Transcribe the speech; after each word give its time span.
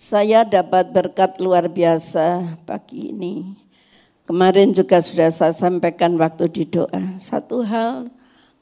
Saya 0.00 0.48
dapat 0.48 0.96
berkat 0.96 1.36
luar 1.44 1.68
biasa 1.68 2.56
pagi 2.64 3.12
ini. 3.12 3.52
Kemarin 4.24 4.72
juga 4.72 5.04
sudah 5.04 5.28
saya 5.28 5.52
sampaikan 5.52 6.16
waktu 6.16 6.48
di 6.48 6.64
doa. 6.64 7.20
Satu 7.20 7.60
hal 7.60 8.08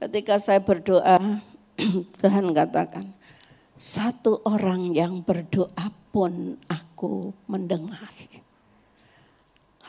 ketika 0.03 0.43
saya 0.43 0.59
berdoa, 0.59 1.39
Tuhan 2.19 2.51
katakan, 2.51 3.15
satu 3.79 4.43
orang 4.43 4.91
yang 4.91 5.23
berdoa 5.23 5.95
pun 6.11 6.59
aku 6.67 7.31
mendengar. 7.47 8.11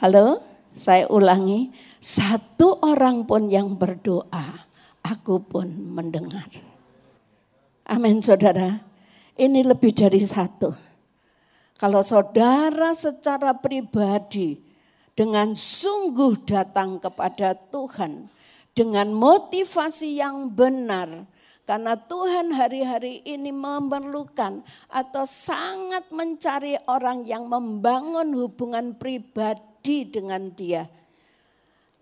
Halo, 0.06 0.46
saya 0.70 1.10
ulangi, 1.10 1.74
satu 1.98 2.78
orang 2.86 3.26
pun 3.26 3.50
yang 3.50 3.74
berdoa, 3.74 4.70
aku 5.02 5.42
pun 5.42 5.66
mendengar. 5.98 6.46
Amin 7.90 8.22
saudara, 8.22 8.86
ini 9.34 9.66
lebih 9.66 9.98
dari 9.98 10.22
satu 10.22 10.89
kalau 11.80 12.04
saudara 12.04 12.92
secara 12.92 13.56
pribadi 13.56 14.60
dengan 15.16 15.56
sungguh 15.56 16.44
datang 16.44 17.00
kepada 17.00 17.56
Tuhan 17.56 18.28
dengan 18.76 19.16
motivasi 19.16 20.20
yang 20.20 20.52
benar, 20.52 21.24
karena 21.64 21.96
Tuhan 21.96 22.52
hari-hari 22.52 23.24
ini 23.24 23.56
memerlukan 23.56 24.60
atau 24.92 25.24
sangat 25.24 26.12
mencari 26.12 26.76
orang 26.84 27.24
yang 27.24 27.48
membangun 27.48 28.28
hubungan 28.36 28.92
pribadi 29.00 30.04
dengan 30.04 30.52
Dia. 30.52 30.84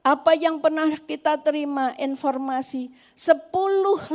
Apa 0.01 0.33
yang 0.33 0.57
pernah 0.57 0.89
kita 0.97 1.37
terima 1.43 1.93
informasi 2.01 2.89
10 3.13 3.53
5 3.53 4.09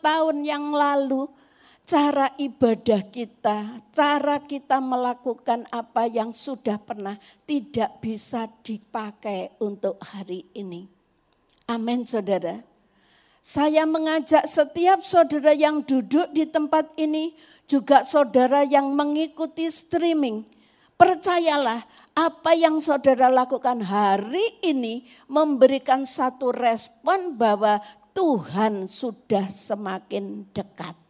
tahun 0.00 0.36
yang 0.46 0.72
lalu 0.72 1.28
cara 1.84 2.32
ibadah 2.40 3.12
kita, 3.12 3.76
cara 3.92 4.40
kita 4.40 4.80
melakukan 4.80 5.68
apa 5.68 6.08
yang 6.08 6.32
sudah 6.32 6.80
pernah 6.80 7.20
tidak 7.44 8.00
bisa 8.00 8.48
dipakai 8.64 9.52
untuk 9.60 10.00
hari 10.00 10.48
ini. 10.56 10.88
Amin 11.68 12.08
saudara. 12.08 12.64
Saya 13.44 13.84
mengajak 13.84 14.48
setiap 14.48 15.04
saudara 15.04 15.52
yang 15.52 15.84
duduk 15.84 16.32
di 16.32 16.48
tempat 16.48 16.96
ini, 16.96 17.36
juga 17.68 18.08
saudara 18.08 18.64
yang 18.64 18.96
mengikuti 18.96 19.68
streaming. 19.68 20.48
Percayalah 20.96 21.84
apa 22.16 22.56
yang 22.56 22.80
saudara 22.80 23.28
lakukan 23.28 23.84
hari 23.84 24.64
ini 24.64 25.04
memberikan 25.28 26.08
satu 26.08 26.56
respon 26.56 27.36
bahwa 27.36 27.84
Tuhan 28.16 28.88
sudah 28.88 29.44
semakin 29.50 30.48
dekat 30.54 31.03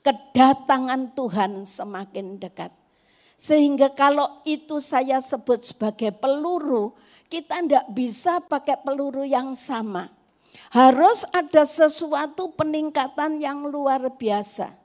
kedatangan 0.00 1.12
Tuhan 1.12 1.64
semakin 1.68 2.40
dekat. 2.40 2.72
Sehingga 3.40 3.88
kalau 3.96 4.44
itu 4.44 4.84
saya 4.84 5.16
sebut 5.24 5.64
sebagai 5.64 6.12
peluru, 6.12 6.92
kita 7.32 7.64
tidak 7.64 7.86
bisa 7.96 8.36
pakai 8.44 8.76
peluru 8.84 9.24
yang 9.24 9.56
sama. 9.56 10.12
Harus 10.74 11.24
ada 11.32 11.64
sesuatu 11.64 12.52
peningkatan 12.52 13.40
yang 13.40 13.64
luar 13.64 14.12
biasa. 14.12 14.76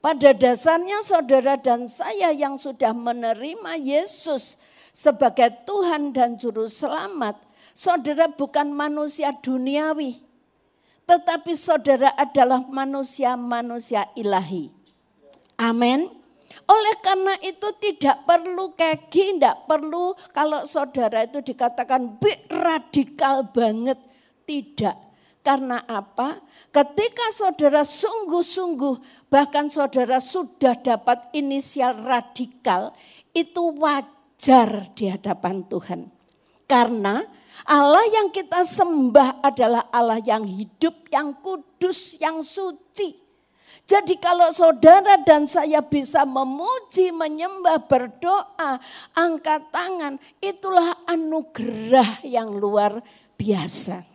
Pada 0.00 0.32
dasarnya 0.32 1.04
saudara 1.04 1.60
dan 1.60 1.86
saya 1.86 2.32
yang 2.32 2.56
sudah 2.56 2.96
menerima 2.96 3.76
Yesus 3.76 4.56
sebagai 4.96 5.52
Tuhan 5.68 6.16
dan 6.16 6.40
Juru 6.40 6.66
Selamat, 6.66 7.36
saudara 7.76 8.26
bukan 8.32 8.72
manusia 8.72 9.30
duniawi 9.36 10.29
tetapi 11.10 11.58
saudara 11.58 12.14
adalah 12.14 12.62
manusia-manusia 12.70 14.06
ilahi. 14.14 14.70
Amin. 15.58 16.06
Oleh 16.70 16.94
karena 17.02 17.34
itu 17.42 17.66
tidak 17.82 18.22
perlu 18.22 18.78
kegi, 18.78 19.34
tidak 19.34 19.66
perlu 19.66 20.14
kalau 20.30 20.62
saudara 20.70 21.26
itu 21.26 21.42
dikatakan 21.42 22.14
radikal 22.46 23.42
banget. 23.50 23.98
Tidak. 24.46 25.10
Karena 25.42 25.82
apa? 25.82 26.38
Ketika 26.70 27.26
saudara 27.34 27.82
sungguh-sungguh 27.82 29.26
bahkan 29.26 29.66
saudara 29.66 30.22
sudah 30.22 30.78
dapat 30.78 31.26
inisial 31.34 32.06
radikal, 32.06 32.94
itu 33.34 33.74
wajar 33.74 34.94
di 34.94 35.10
hadapan 35.10 35.66
Tuhan. 35.66 36.06
Karena 36.70 37.26
Allah 37.68 38.04
yang 38.08 38.28
kita 38.32 38.64
sembah 38.64 39.44
adalah 39.44 39.88
Allah 39.92 40.20
yang 40.22 40.46
hidup, 40.48 41.08
yang 41.12 41.36
kudus, 41.40 42.16
yang 42.20 42.40
suci. 42.40 43.20
Jadi 43.90 44.22
kalau 44.22 44.54
saudara 44.54 45.18
dan 45.26 45.50
saya 45.50 45.82
bisa 45.82 46.22
memuji, 46.22 47.10
menyembah, 47.10 47.90
berdoa, 47.90 48.78
angkat 49.18 49.66
tangan, 49.74 50.14
itulah 50.38 50.94
anugerah 51.10 52.22
yang 52.22 52.54
luar 52.54 53.02
biasa. 53.34 54.06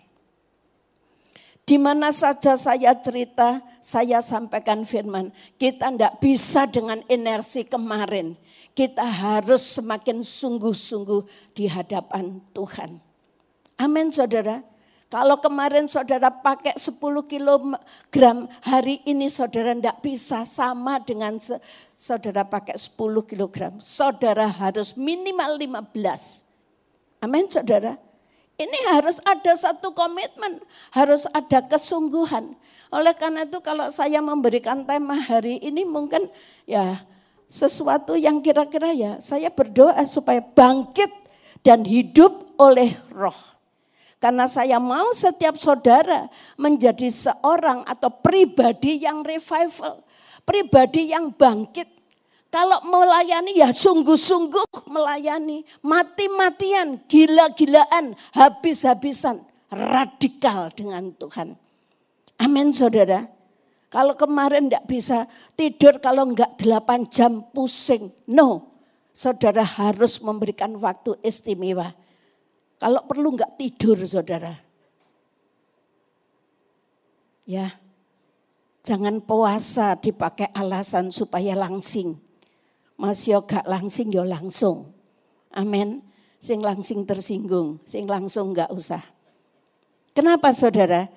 Di 1.66 1.82
mana 1.82 2.14
saja 2.16 2.56
saya 2.56 2.94
cerita, 3.02 3.60
saya 3.82 4.22
sampaikan 4.22 4.86
firman. 4.86 5.34
Kita 5.58 5.92
tidak 5.92 6.24
bisa 6.24 6.70
dengan 6.70 7.04
inersi 7.12 7.66
kemarin. 7.66 8.38
Kita 8.72 9.04
harus 9.04 9.76
semakin 9.76 10.24
sungguh-sungguh 10.24 11.52
di 11.58 11.66
hadapan 11.68 12.40
Tuhan. 12.56 13.05
Amin 13.75 14.12
saudara. 14.12 14.63
Kalau 15.06 15.38
kemarin 15.38 15.86
saudara 15.86 16.28
pakai 16.28 16.75
10 16.75 16.97
kilogram, 17.30 18.50
hari 18.66 19.00
ini 19.06 19.30
saudara 19.30 19.72
tidak 19.78 20.02
bisa 20.02 20.44
sama 20.44 20.97
dengan 21.00 21.38
saudara 21.96 22.44
pakai 22.44 22.75
10 22.75 23.24
kilogram. 23.24 23.78
Saudara 23.80 24.50
harus 24.50 24.97
minimal 24.97 25.56
15. 25.62 26.44
Amin 27.22 27.47
saudara. 27.47 27.96
Ini 28.56 28.80
harus 28.91 29.19
ada 29.28 29.52
satu 29.56 29.91
komitmen, 29.91 30.64
harus 30.96 31.28
ada 31.35 31.59
kesungguhan. 31.64 32.56
Oleh 32.88 33.12
karena 33.12 33.44
itu 33.44 33.59
kalau 33.59 33.91
saya 33.91 34.24
memberikan 34.24 34.88
tema 34.88 35.19
hari 35.19 35.59
ini 35.59 35.84
mungkin 35.84 36.31
ya 36.64 37.03
sesuatu 37.52 38.16
yang 38.16 38.40
kira-kira 38.40 38.96
ya 38.96 39.12
saya 39.19 39.52
berdoa 39.52 40.00
supaya 40.08 40.40
bangkit 40.40 41.12
dan 41.68 41.84
hidup 41.84 42.56
oleh 42.56 42.96
roh. 43.12 43.55
Karena 44.16 44.48
saya 44.48 44.80
mau 44.80 45.12
setiap 45.12 45.59
saudara 45.59 46.31
menjadi 46.56 47.12
seorang 47.12 47.84
atau 47.84 48.09
pribadi 48.09 49.03
yang 49.03 49.22
revival. 49.22 50.02
Pribadi 50.48 51.12
yang 51.12 51.36
bangkit. 51.36 51.92
Kalau 52.48 52.80
melayani 52.88 53.59
ya 53.59 53.76
sungguh-sungguh 53.76 54.88
melayani. 54.88 55.68
Mati-matian, 55.84 57.03
gila-gilaan, 57.06 58.16
habis-habisan. 58.31 59.44
Radikal 59.68 60.72
dengan 60.72 61.12
Tuhan. 61.12 61.59
Amin 62.40 62.72
saudara. 62.72 63.28
Kalau 63.92 64.16
kemarin 64.16 64.72
tidak 64.72 64.86
bisa 64.88 65.18
tidur 65.59 66.00
kalau 66.00 66.32
enggak 66.32 66.56
8 66.56 67.12
jam 67.12 67.44
pusing. 67.52 68.12
No, 68.28 68.72
saudara 69.12 69.64
harus 69.64 70.24
memberikan 70.24 70.76
waktu 70.80 71.20
istimewa 71.24 71.92
kalau 72.75 73.02
perlu 73.08 73.36
enggak 73.36 73.56
tidur 73.56 73.96
saudara. 74.03 74.52
Ya, 77.46 77.78
jangan 78.81 79.22
puasa 79.22 79.94
dipakai 79.96 80.50
alasan 80.52 81.14
supaya 81.14 81.53
langsing. 81.53 82.18
Masih 82.96 83.44
gak 83.44 83.68
langsing 83.68 84.09
ya 84.09 84.25
langsung. 84.25 84.96
Amin. 85.53 86.02
Sing 86.40 86.62
langsing 86.62 87.06
tersinggung, 87.06 87.81
sing 87.85 88.06
langsung 88.06 88.53
enggak 88.53 88.69
usah. 88.69 89.02
Kenapa 90.14 90.53
saudara? 90.53 91.09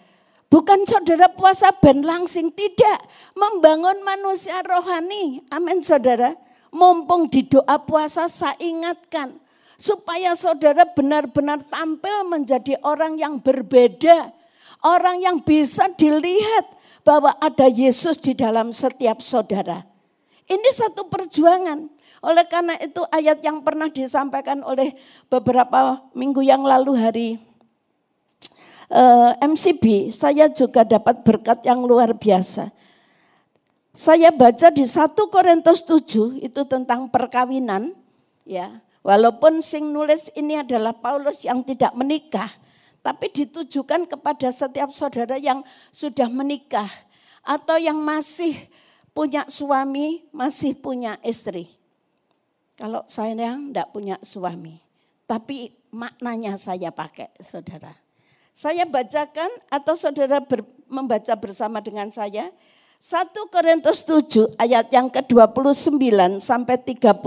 Bukan 0.48 0.88
saudara 0.88 1.28
puasa 1.28 1.68
ben 1.76 2.00
langsing, 2.00 2.48
tidak. 2.56 3.04
Membangun 3.36 4.00
manusia 4.00 4.64
rohani. 4.64 5.44
Amin 5.52 5.84
saudara. 5.84 6.32
Mumpung 6.72 7.28
di 7.28 7.44
doa 7.44 7.80
puasa 7.80 8.28
saya 8.28 8.56
ingatkan 8.60 9.36
supaya 9.78 10.34
saudara 10.34 10.82
benar-benar 10.82 11.62
tampil 11.70 12.26
menjadi 12.26 12.74
orang 12.82 13.14
yang 13.14 13.38
berbeda, 13.38 14.34
orang 14.82 15.22
yang 15.22 15.38
bisa 15.38 15.86
dilihat 15.94 16.74
bahwa 17.06 17.32
ada 17.38 17.70
Yesus 17.70 18.18
di 18.18 18.34
dalam 18.34 18.74
setiap 18.74 19.22
saudara. 19.22 19.86
Ini 20.50 20.68
satu 20.74 21.06
perjuangan. 21.06 21.86
Oleh 22.18 22.42
karena 22.50 22.74
itu 22.82 23.06
ayat 23.14 23.38
yang 23.46 23.62
pernah 23.62 23.86
disampaikan 23.86 24.58
oleh 24.66 24.98
beberapa 25.30 26.02
minggu 26.10 26.42
yang 26.42 26.66
lalu 26.66 26.98
hari 26.98 27.28
eh, 28.90 29.32
MCB, 29.38 30.10
saya 30.10 30.50
juga 30.50 30.82
dapat 30.82 31.22
berkat 31.22 31.62
yang 31.62 31.86
luar 31.86 32.10
biasa. 32.18 32.74
Saya 33.94 34.34
baca 34.34 34.74
di 34.74 34.82
1 34.82 35.14
Korintus 35.30 35.86
7 35.86 36.42
itu 36.42 36.60
tentang 36.66 37.06
perkawinan, 37.06 37.94
ya. 38.42 38.82
Walaupun 39.08 39.64
sing 39.64 39.88
nulis 39.88 40.28
ini 40.36 40.60
adalah 40.60 40.92
Paulus 40.92 41.40
yang 41.40 41.64
tidak 41.64 41.96
menikah, 41.96 42.52
tapi 43.00 43.32
ditujukan 43.32 44.04
kepada 44.04 44.52
setiap 44.52 44.92
saudara 44.92 45.40
yang 45.40 45.64
sudah 45.88 46.28
menikah 46.28 46.92
atau 47.40 47.80
yang 47.80 47.96
masih 47.96 48.52
punya 49.16 49.48
suami 49.48 50.28
masih 50.28 50.76
punya 50.76 51.16
istri. 51.24 51.72
Kalau 52.76 53.00
saya 53.08 53.32
yang 53.32 53.72
tidak 53.72 53.88
punya 53.96 54.20
suami. 54.20 54.76
Tapi 55.24 55.72
maknanya 55.88 56.60
saya 56.60 56.92
pakai 56.92 57.32
saudara. 57.40 57.90
Saya 58.52 58.84
bacakan 58.84 59.48
atau 59.72 59.96
saudara 59.96 60.38
ber, 60.44 60.68
membaca 60.84 61.32
bersama 61.40 61.80
dengan 61.80 62.12
saya. 62.12 62.52
1 63.00 63.32
Korintus 63.48 64.04
7 64.04 64.58
ayat 64.60 64.92
yang 64.92 65.08
ke-29 65.08 65.96
sampai 66.44 66.76
35. 66.76 67.18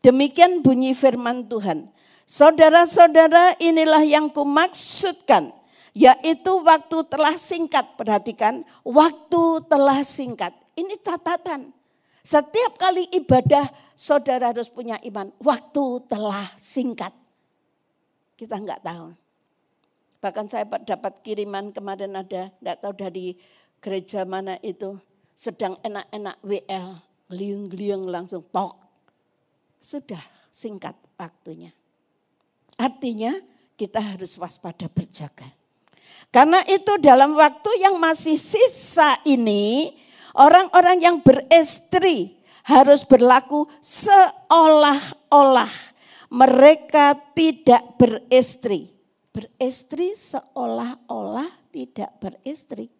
Demikian 0.00 0.64
bunyi 0.64 0.96
firman 0.96 1.44
Tuhan. 1.44 1.92
Saudara-saudara 2.24 3.60
inilah 3.60 4.00
yang 4.04 4.32
kumaksudkan. 4.32 5.52
Yaitu 5.92 6.62
waktu 6.64 7.04
telah 7.10 7.36
singkat. 7.36 7.98
Perhatikan, 8.00 8.64
waktu 8.86 9.42
telah 9.68 10.00
singkat. 10.06 10.56
Ini 10.72 10.96
catatan. 11.04 11.74
Setiap 12.20 12.76
kali 12.80 13.08
ibadah 13.12 13.68
saudara 13.92 14.56
harus 14.56 14.72
punya 14.72 14.96
iman. 15.04 15.28
Waktu 15.42 15.84
telah 16.08 16.48
singkat. 16.56 17.12
Kita 18.40 18.56
enggak 18.56 18.80
tahu. 18.80 19.12
Bahkan 20.20 20.46
saya 20.48 20.64
dapat 20.64 21.20
kiriman 21.24 21.72
kemarin 21.72 22.16
ada, 22.16 22.52
enggak 22.60 22.78
tahu 22.80 22.92
dari 22.96 23.36
gereja 23.80 24.24
mana 24.24 24.56
itu. 24.64 24.96
Sedang 25.36 25.80
enak-enak 25.80 26.36
WL, 26.44 26.88
geliung-geliung 27.32 28.04
langsung 28.08 28.44
pok. 28.44 28.89
Sudah 29.80 30.20
singkat 30.52 30.94
waktunya. 31.16 31.72
Artinya 32.76 33.32
kita 33.80 33.98
harus 34.00 34.36
waspada 34.36 34.92
berjaga. 34.92 35.48
Karena 36.28 36.60
itu 36.68 37.00
dalam 37.00 37.32
waktu 37.34 37.80
yang 37.80 37.96
masih 37.96 38.36
sisa 38.36 39.16
ini, 39.24 39.96
orang-orang 40.36 41.00
yang 41.00 41.16
beristri 41.24 42.38
harus 42.68 43.08
berlaku 43.08 43.66
seolah-olah 43.80 45.72
mereka 46.30 47.18
tidak 47.34 47.98
beristri. 47.98 48.94
Beristri 49.30 50.14
seolah-olah 50.14 51.50
tidak 51.74 52.14
beristri. 52.22 52.90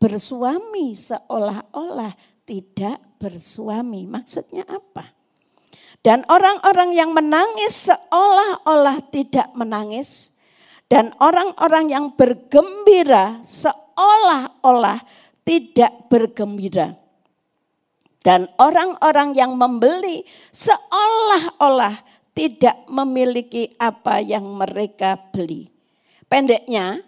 Bersuami 0.00 0.96
seolah-olah 0.96 2.12
tidak 2.44 3.00
bersuami. 3.20 4.08
Maksudnya 4.08 4.64
apa? 4.68 5.19
Dan 6.00 6.24
orang-orang 6.32 6.96
yang 6.96 7.12
menangis 7.12 7.92
seolah-olah 7.92 9.04
tidak 9.12 9.52
menangis. 9.52 10.32
Dan 10.88 11.12
orang-orang 11.20 11.92
yang 11.92 12.06
bergembira 12.16 13.44
seolah-olah 13.44 15.04
tidak 15.44 16.08
bergembira. 16.08 16.96
Dan 18.20 18.48
orang-orang 18.60 19.32
yang 19.32 19.56
membeli 19.56 20.24
seolah-olah 20.52 22.00
tidak 22.36 22.84
memiliki 22.88 23.68
apa 23.76 24.20
yang 24.20 24.44
mereka 24.56 25.20
beli. 25.32 25.68
Pendeknya, 26.28 27.00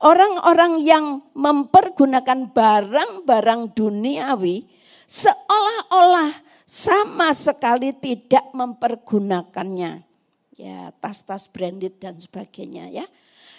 orang-orang 0.00 0.80
yang 0.80 1.24
mempergunakan 1.36 2.48
barang-barang 2.52 3.76
duniawi 3.76 4.64
seolah-olah 5.10 6.49
sama 6.70 7.34
sekali 7.34 7.90
tidak 7.90 8.46
mempergunakannya. 8.54 10.06
Ya, 10.54 10.94
tas-tas 11.02 11.50
branded 11.50 11.98
dan 11.98 12.14
sebagainya 12.14 12.86
ya. 12.94 13.06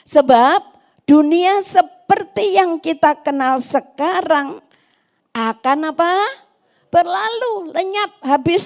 Sebab 0.07 0.63
dunia 1.03 1.59
seperti 1.59 2.55
yang 2.55 2.79
kita 2.79 3.19
kenal 3.19 3.59
sekarang 3.59 4.63
akan 5.35 5.79
apa? 5.91 6.13
Berlalu, 6.87 7.71
lenyap, 7.75 8.11
habis 8.23 8.65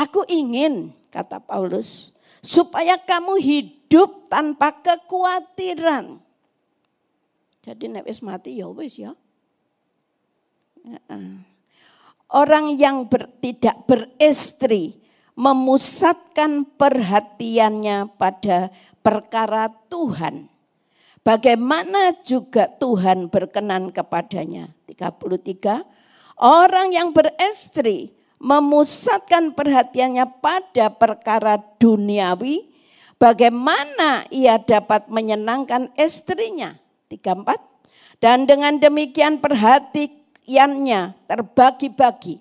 Aku 0.00 0.24
ingin, 0.32 0.96
kata 1.12 1.44
Paulus, 1.44 2.16
supaya 2.40 2.96
kamu 2.96 3.36
hidup 3.36 4.32
tanpa 4.32 4.72
kekhawatiran. 4.80 6.16
Jadi 7.60 7.84
nek 7.92 8.08
mati 8.24 8.56
ya 8.56 8.72
wis 8.72 8.96
ya. 8.96 9.12
Orang 12.30 12.78
yang 12.78 13.10
ber, 13.10 13.26
tidak 13.42 13.90
beristri 13.90 15.02
memusatkan 15.34 16.62
perhatiannya 16.78 18.06
pada 18.14 18.70
perkara 19.02 19.72
Tuhan. 19.90 20.46
Bagaimana 21.20 22.16
juga 22.22 22.70
Tuhan 22.70 23.28
berkenan 23.28 23.90
kepadanya. 23.90 24.72
33. 24.86 25.84
Orang 26.40 26.94
yang 26.94 27.12
beristri 27.12 28.14
memusatkan 28.40 29.52
perhatiannya 29.52 30.24
pada 30.40 30.88
perkara 30.88 31.60
duniawi, 31.76 32.72
bagaimana 33.20 34.24
ia 34.32 34.56
dapat 34.56 35.12
menyenangkan 35.12 35.92
istrinya. 35.98 36.78
34. 37.12 38.22
Dan 38.22 38.48
dengan 38.48 38.80
demikian 38.80 39.40
perhatiannya 40.44 41.14
terbagi-bagi. 41.28 42.40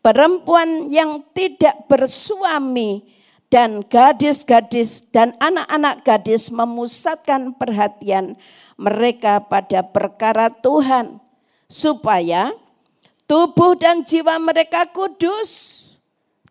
Perempuan 0.00 0.86
yang 0.86 1.22
tidak 1.34 1.90
bersuami 1.90 3.02
dan 3.50 3.82
gadis-gadis 3.82 5.02
dan 5.10 5.34
anak-anak 5.42 6.02
gadis 6.06 6.50
memusatkan 6.50 7.54
perhatian 7.58 8.38
mereka 8.78 9.42
pada 9.42 9.82
perkara 9.82 10.50
Tuhan 10.50 11.18
supaya 11.66 12.54
Tubuh 13.26 13.74
dan 13.74 14.06
jiwa 14.06 14.38
mereka 14.38 14.86
kudus. 14.86 15.74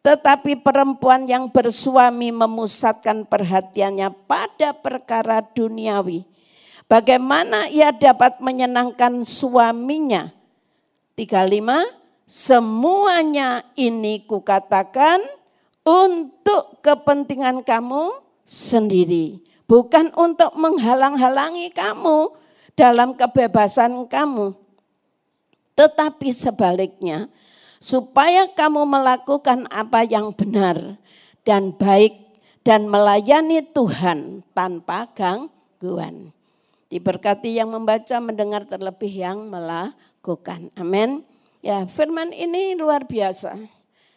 Tetapi 0.04 0.60
perempuan 0.60 1.24
yang 1.24 1.48
bersuami 1.48 2.36
memusatkan 2.36 3.24
perhatiannya 3.24 4.12
pada 4.28 4.76
perkara 4.76 5.40
duniawi. 5.40 6.28
Bagaimana 6.92 7.72
ia 7.72 7.96
dapat 7.96 8.44
menyenangkan 8.44 9.24
suaminya? 9.24 10.35
35. 11.18 12.28
Semuanya 12.28 13.64
ini 13.78 14.24
kukatakan 14.26 15.22
untuk 15.86 16.80
kepentingan 16.82 17.64
kamu 17.64 18.12
sendiri. 18.48 19.40
Bukan 19.66 20.14
untuk 20.14 20.54
menghalang-halangi 20.54 21.74
kamu 21.74 22.34
dalam 22.78 23.18
kebebasan 23.18 24.06
kamu 24.06 24.66
tetapi 25.76 26.32
sebaliknya, 26.32 27.28
supaya 27.84 28.48
kamu 28.48 28.88
melakukan 28.88 29.68
apa 29.68 30.08
yang 30.08 30.32
benar 30.32 30.96
dan 31.44 31.76
baik 31.76 32.16
dan 32.64 32.88
melayani 32.88 33.60
Tuhan 33.62 34.42
tanpa 34.56 35.12
gangguan. 35.12 36.32
Diberkati 36.88 37.60
yang 37.60 37.76
membaca, 37.76 38.24
mendengar 38.24 38.64
terlebih 38.64 39.12
yang 39.12 39.52
melakukan. 39.52 40.00
Amin. 40.74 41.22
Ya, 41.62 41.86
firman 41.86 42.34
ini 42.34 42.74
luar 42.74 43.06
biasa. 43.06 43.62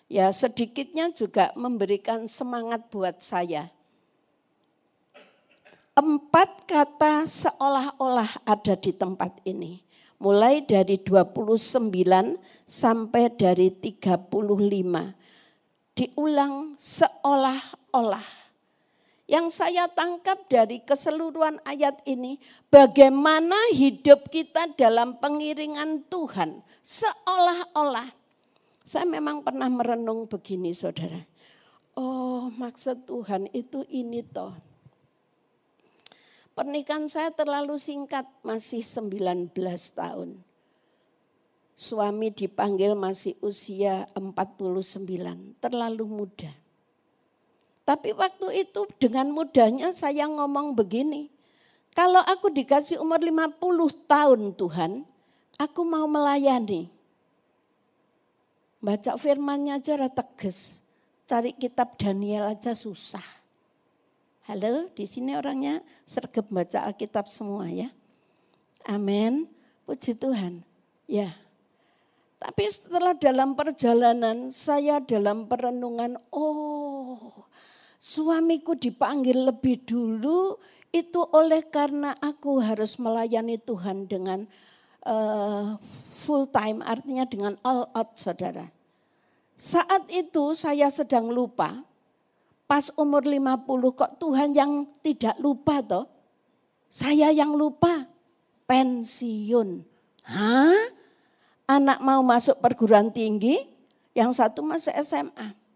Ya, 0.09 0.33
sedikitnya 0.33 1.13
juga 1.13 1.53
memberikan 1.53 2.25
semangat 2.25 2.89
buat 2.89 3.21
saya. 3.21 3.69
Empat 5.93 6.65
kata 6.65 7.29
seolah-olah 7.29 8.41
ada 8.49 8.73
di 8.79 8.97
tempat 8.97 9.45
ini 9.45 9.85
mulai 10.19 10.67
dari 10.67 10.99
29 10.99 11.89
sampai 12.67 13.25
dari 13.35 13.71
35. 13.71 15.15
Diulang 15.95 16.79
seolah-olah. 16.79 18.48
Yang 19.29 19.61
saya 19.61 19.85
tangkap 19.93 20.49
dari 20.49 20.81
keseluruhan 20.81 21.61
ayat 21.69 22.01
ini, 22.09 22.41
bagaimana 22.73 23.57
hidup 23.77 24.33
kita 24.33 24.73
dalam 24.73 25.21
pengiringan 25.21 26.09
Tuhan. 26.09 26.65
Seolah-olah. 26.81 28.09
Saya 28.89 29.05
memang 29.05 29.45
pernah 29.45 29.69
merenung 29.69 30.25
begini 30.25 30.73
saudara. 30.73 31.21
Oh 31.93 32.49
maksud 32.57 33.05
Tuhan 33.05 33.53
itu 33.53 33.85
ini 33.93 34.25
toh 34.25 34.55
Pernikahan 36.59 37.07
saya 37.07 37.31
terlalu 37.31 37.79
singkat, 37.79 38.27
masih 38.43 38.83
19 38.83 39.55
tahun. 39.95 40.43
Suami 41.79 42.35
dipanggil 42.35 42.99
masih 42.99 43.39
usia 43.47 44.11
49, 44.19 45.07
terlalu 45.63 46.03
muda. 46.03 46.51
Tapi 47.89 48.13
waktu 48.13 48.69
itu 48.69 48.85
dengan 49.01 49.33
mudahnya 49.33 49.97
saya 49.97 50.29
ngomong 50.29 50.77
begini, 50.77 51.33
kalau 51.97 52.21
aku 52.21 52.53
dikasih 52.53 53.01
umur 53.01 53.17
50 53.17 53.57
tahun 54.05 54.53
Tuhan, 54.53 54.93
aku 55.57 55.81
mau 55.89 56.05
melayani. 56.05 56.93
Baca 58.85 59.17
firmannya 59.17 59.81
aja 59.81 59.97
tegas, 60.13 60.85
cari 61.25 61.57
kitab 61.57 61.97
Daniel 61.97 62.53
aja 62.53 62.77
susah. 62.77 63.25
Halo, 64.45 64.93
di 64.93 65.09
sini 65.09 65.33
orangnya 65.33 65.81
sergap 66.05 66.45
baca 66.53 66.85
Alkitab 66.93 67.33
semua 67.33 67.73
ya. 67.73 67.89
Amin. 68.85 69.49
Puji 69.89 70.13
Tuhan. 70.13 70.61
Ya. 71.09 71.33
Tapi 72.37 72.69
setelah 72.69 73.17
dalam 73.17 73.57
perjalanan 73.57 74.53
saya 74.53 75.01
dalam 75.01 75.49
perenungan, 75.49 76.21
oh 76.29 77.49
suamiku 78.09 78.73
dipanggil 78.73 79.53
lebih 79.53 79.85
dulu 79.85 80.57
itu 80.89 81.21
oleh 81.37 81.61
karena 81.69 82.17
aku 82.17 82.65
harus 82.65 82.97
melayani 82.97 83.61
Tuhan 83.61 84.09
dengan 84.09 84.49
uh, 85.05 85.77
full 86.25 86.49
time, 86.49 86.81
artinya 86.81 87.29
dengan 87.29 87.61
all 87.61 87.85
out 87.93 88.17
saudara. 88.17 88.73
Saat 89.61 90.09
itu 90.09 90.57
saya 90.57 90.89
sedang 90.89 91.29
lupa, 91.29 91.85
pas 92.65 92.89
umur 92.97 93.29
50 93.29 93.69
kok 93.93 94.17
Tuhan 94.17 94.57
yang 94.57 94.89
tidak 95.05 95.37
lupa 95.37 95.85
toh. 95.85 96.09
Saya 96.89 97.29
yang 97.29 97.53
lupa, 97.53 98.09
pensiun. 98.65 99.85
Hah? 100.25 100.97
Anak 101.69 102.01
mau 102.01 102.25
masuk 102.25 102.65
perguruan 102.65 103.13
tinggi, 103.13 103.61
yang 104.17 104.33
satu 104.33 104.65
masuk 104.65 104.97
SMA. 105.05 105.68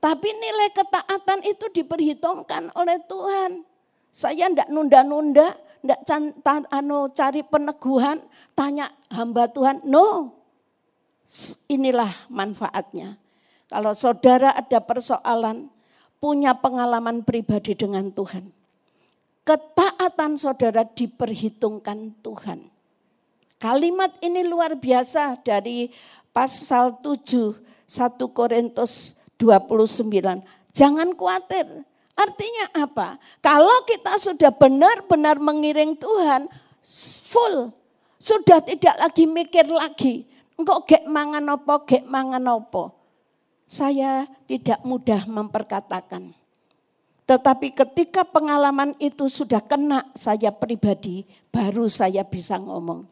Tapi 0.00 0.28
nilai 0.32 0.72
ketaatan 0.72 1.44
itu 1.44 1.68
diperhitungkan 1.76 2.72
oleh 2.72 2.96
Tuhan. 3.04 3.68
Saya 4.08 4.48
tidak 4.48 4.72
nunda-nunda, 4.72 5.52
tidak 5.84 6.00
anu, 6.72 7.12
cari 7.12 7.44
peneguhan, 7.44 8.24
tanya 8.56 8.88
hamba 9.12 9.46
Tuhan. 9.52 9.84
No, 9.84 10.34
inilah 11.68 12.10
manfaatnya. 12.32 13.20
Kalau 13.68 13.92
saudara 13.92 14.56
ada 14.56 14.80
persoalan, 14.82 15.68
punya 16.16 16.56
pengalaman 16.56 17.22
pribadi 17.22 17.76
dengan 17.76 18.08
Tuhan. 18.10 18.50
Ketaatan 19.44 20.36
saudara 20.40 20.84
diperhitungkan 20.84 22.18
Tuhan. 22.24 22.72
Kalimat 23.60 24.16
ini 24.24 24.48
luar 24.48 24.72
biasa 24.76 25.36
dari 25.44 25.92
pasal 26.32 26.96
7 27.04 27.60
1 27.84 28.16
Korintus 28.32 29.19
29. 29.40 30.44
Jangan 30.76 31.08
khawatir. 31.16 31.64
Artinya 32.12 32.84
apa? 32.84 33.16
Kalau 33.40 33.88
kita 33.88 34.20
sudah 34.20 34.52
benar-benar 34.52 35.40
mengiring 35.40 35.96
Tuhan, 35.96 36.52
full. 37.32 37.72
Sudah 38.20 38.60
tidak 38.60 39.00
lagi 39.00 39.24
mikir 39.24 39.64
lagi. 39.72 40.28
Engkau 40.60 40.84
gek 40.84 41.08
mangan 41.08 41.56
opo, 41.56 41.88
gek 41.88 42.04
mangan 42.04 42.44
opo. 42.52 42.92
Saya 43.64 44.28
tidak 44.44 44.84
mudah 44.84 45.24
memperkatakan. 45.24 46.36
Tetapi 47.24 47.72
ketika 47.72 48.26
pengalaman 48.26 48.92
itu 49.00 49.30
sudah 49.30 49.62
kena 49.64 50.04
saya 50.12 50.52
pribadi, 50.52 51.24
baru 51.48 51.88
saya 51.88 52.26
bisa 52.26 52.60
ngomong. 52.60 53.06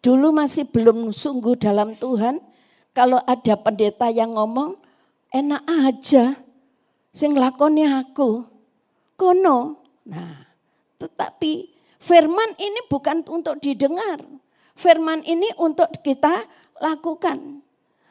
Dulu 0.00 0.32
masih 0.34 0.66
belum 0.66 1.12
sungguh 1.12 1.54
dalam 1.60 1.92
Tuhan, 1.94 2.40
kalau 2.94 3.18
ada 3.26 3.58
pendeta 3.58 4.06
yang 4.06 4.38
ngomong, 4.38 4.78
enak 5.34 5.62
aja. 5.66 6.38
Sing 7.10 7.34
lakoni 7.34 7.82
aku. 7.90 8.46
Kono. 9.18 9.82
Nah, 10.06 10.46
tetapi 11.02 11.74
firman 11.98 12.54
ini 12.54 12.86
bukan 12.86 13.26
untuk 13.26 13.58
didengar. 13.58 14.22
Firman 14.78 15.26
ini 15.26 15.50
untuk 15.58 15.90
kita 16.06 16.46
lakukan. 16.78 17.62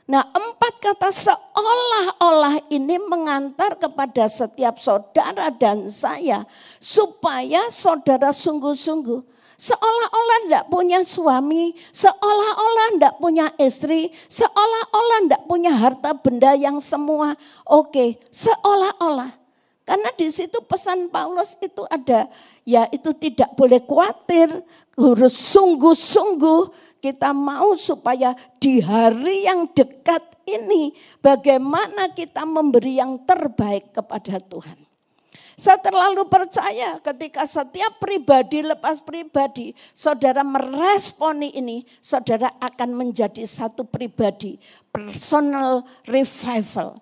Nah 0.03 0.23
empat 0.35 0.83
kata 0.83 1.09
seolah-olah 1.15 2.67
ini 2.67 2.99
mengantar 3.07 3.79
kepada 3.79 4.27
setiap 4.27 4.79
saudara 4.83 5.47
dan 5.47 5.87
saya. 5.87 6.43
Supaya 6.79 7.71
saudara 7.71 8.35
sungguh-sungguh. 8.35 9.32
Seolah-olah 9.57 10.39
tidak 10.50 10.65
punya 10.67 11.00
suami, 11.05 11.77
seolah-olah 11.93 12.88
tidak 12.98 13.15
punya 13.22 13.48
istri, 13.62 14.10
seolah-olah 14.27 15.19
tidak 15.29 15.43
punya 15.45 15.72
harta 15.74 16.12
benda 16.17 16.57
yang 16.57 16.81
semua. 16.83 17.38
Oke, 17.69 18.19
seolah-olah. 18.33 19.43
Karena 19.83 20.10
di 20.15 20.31
situ 20.31 20.63
pesan 20.63 21.12
Paulus 21.12 21.60
itu 21.60 21.83
ada, 21.91 22.31
ya 22.63 22.88
itu 22.88 23.12
tidak 23.12 23.51
boleh 23.60 23.83
khawatir, 23.83 24.63
harus 24.95 25.36
sungguh-sungguh 25.36 26.72
kita 27.03 27.36
mau 27.36 27.75
supaya 27.75 28.31
di 28.63 28.79
hari 28.79 29.43
yang 29.43 29.67
dekat 29.75 30.24
ini 30.48 30.95
bagaimana 31.19 32.15
kita 32.15 32.48
memberi 32.48 33.03
yang 33.03 33.19
terbaik 33.27 33.91
kepada 33.91 34.39
Tuhan. 34.39 34.92
Saya 35.53 35.77
terlalu 35.77 36.25
percaya 36.25 36.98
ketika 37.00 37.45
setiap 37.45 38.01
pribadi 38.01 38.65
lepas 38.65 39.05
pribadi, 39.05 39.77
saudara 39.93 40.41
meresponi 40.41 41.53
ini, 41.53 41.86
saudara 42.01 42.50
akan 42.57 42.98
menjadi 42.98 43.45
satu 43.45 43.86
pribadi, 43.86 44.57
personal 44.89 45.86
revival 46.10 46.98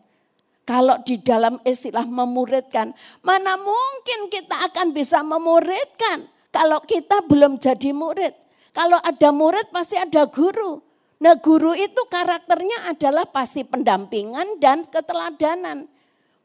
kalau 0.72 0.96
di 1.03 1.20
dalam 1.20 1.60
istilah 1.67 2.08
memuridkan, 2.08 2.96
mana 3.25 3.60
mungkin 3.60 4.31
kita 4.31 4.72
akan 4.72 4.96
bisa 4.96 5.20
memuridkan 5.20 6.29
kalau 6.48 6.79
kita 6.88 7.25
belum 7.27 7.60
jadi 7.60 7.91
murid. 7.91 8.31
Kalau 8.72 8.96
ada 9.03 9.29
murid 9.36 9.67
pasti 9.74 10.00
ada 10.00 10.24
guru. 10.31 10.79
Nah 11.20 11.36
guru 11.43 11.75
itu 11.75 12.01
karakternya 12.08 12.88
adalah 12.88 13.27
pasti 13.27 13.67
pendampingan 13.67 14.63
dan 14.63 14.88
keteladanan. 14.88 15.91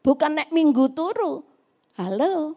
Bukan 0.02 0.42
naik 0.42 0.50
minggu 0.50 0.90
turu. 0.90 1.46
Halo, 1.96 2.56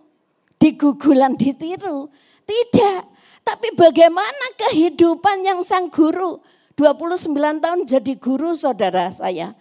digugulan 0.59 1.39
ditiru. 1.39 2.11
Tidak, 2.43 3.01
tapi 3.47 3.71
bagaimana 3.73 4.45
kehidupan 4.59 5.47
yang 5.47 5.63
sang 5.63 5.87
guru. 5.87 6.43
29 6.75 7.35
tahun 7.35 7.79
jadi 7.83 8.13
guru 8.15 8.55
saudara 8.55 9.11
saya 9.11 9.51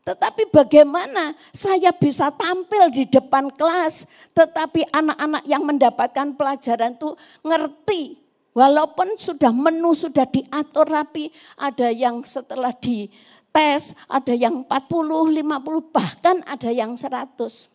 tetapi 0.00 0.48
bagaimana 0.48 1.36
saya 1.52 1.92
bisa 1.92 2.32
tampil 2.32 2.88
di 2.88 3.04
depan 3.04 3.52
kelas, 3.52 4.08
tetapi 4.32 4.88
anak-anak 4.88 5.44
yang 5.44 5.62
mendapatkan 5.62 6.34
pelajaran 6.34 6.96
itu 6.96 7.12
ngerti. 7.44 8.16
Walaupun 8.50 9.14
sudah 9.14 9.54
menu 9.54 9.94
sudah 9.94 10.26
diatur 10.26 10.88
rapi, 10.90 11.30
ada 11.54 11.92
yang 11.94 12.26
setelah 12.26 12.74
di 12.74 13.06
tes, 13.54 13.94
ada 14.10 14.34
yang 14.34 14.66
40, 14.66 15.30
50, 15.30 15.94
bahkan 15.94 16.42
ada 16.42 16.70
yang 16.74 16.98
100. 16.98 17.70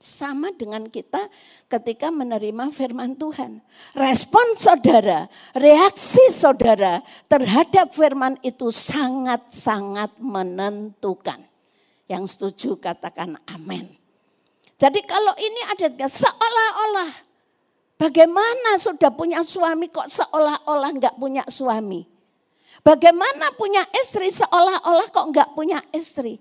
Sama 0.00 0.48
dengan 0.56 0.88
kita 0.88 1.28
ketika 1.68 2.08
menerima 2.08 2.72
firman 2.72 3.20
Tuhan. 3.20 3.60
Respon 3.92 4.56
saudara, 4.56 5.28
reaksi 5.52 6.32
saudara 6.32 7.04
terhadap 7.28 7.92
firman 7.92 8.40
itu 8.40 8.72
sangat-sangat 8.72 10.16
menentukan. 10.16 11.44
Yang 12.08 12.32
setuju 12.32 12.80
katakan 12.80 13.36
amin. 13.44 13.92
Jadi 14.80 15.04
kalau 15.04 15.36
ini 15.36 15.60
ada 15.68 16.08
seolah-olah 16.08 17.12
bagaimana 18.00 18.80
sudah 18.80 19.12
punya 19.12 19.44
suami 19.44 19.92
kok 19.92 20.08
seolah-olah 20.08 20.96
nggak 20.96 21.20
punya 21.20 21.44
suami. 21.44 22.08
Bagaimana 22.80 23.52
punya 23.52 23.84
istri 24.00 24.32
seolah-olah 24.32 25.12
kok 25.12 25.28
nggak 25.28 25.52
punya 25.52 25.84
istri. 25.92 26.40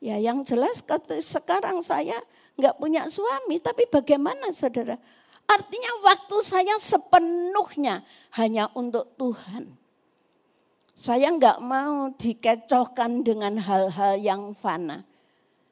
Ya 0.00 0.16
yang 0.16 0.40
jelas 0.48 0.80
sekarang 1.20 1.84
saya 1.84 2.16
nggak 2.56 2.76
punya 2.80 3.04
suami, 3.06 3.60
tapi 3.60 3.84
bagaimana 3.84 4.48
saudara? 4.48 4.96
Artinya 5.44 5.92
waktu 6.08 6.36
saya 6.40 6.74
sepenuhnya 6.80 8.00
hanya 8.40 8.72
untuk 8.72 9.12
Tuhan. 9.20 9.76
Saya 10.96 11.32
nggak 11.32 11.58
mau 11.64 12.12
dikecohkan 12.16 13.24
dengan 13.24 13.60
hal-hal 13.60 14.20
yang 14.20 14.52
fana. 14.56 15.04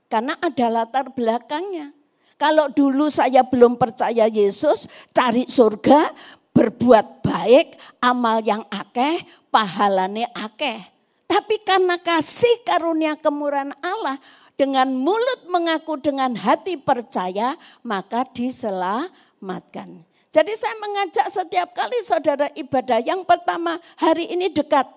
Karena 0.09 0.37
ada 0.41 0.67
latar 0.73 1.13
belakangnya. 1.13 1.93
Kalau 2.41 2.73
dulu 2.73 3.13
saya 3.13 3.45
belum 3.45 3.77
percaya 3.77 4.25
Yesus, 4.25 4.89
cari 5.13 5.45
surga, 5.45 6.11
berbuat 6.57 7.23
baik, 7.23 7.77
amal 8.03 8.43
yang 8.43 8.65
akeh, 8.73 9.23
pahalane 9.53 10.27
akeh. 10.33 10.98
Tapi 11.29 11.61
karena 11.61 12.01
kasih 12.01 12.65
karunia 12.65 13.13
kemurahan 13.21 13.77
Allah, 13.85 14.17
dengan 14.59 14.91
mulut 14.91 15.47
mengaku 15.47 16.01
dengan 16.01 16.35
hati 16.35 16.75
percaya, 16.81 17.55
maka 17.87 18.27
diselamatkan. 18.33 20.03
Jadi 20.35 20.53
saya 20.59 20.75
mengajak 20.83 21.27
setiap 21.31 21.77
kali 21.77 22.01
saudara 22.03 22.51
ibadah. 22.59 22.99
Yang 23.05 23.23
pertama, 23.29 23.79
hari 24.01 24.29
ini 24.33 24.51
dekat. 24.51 24.89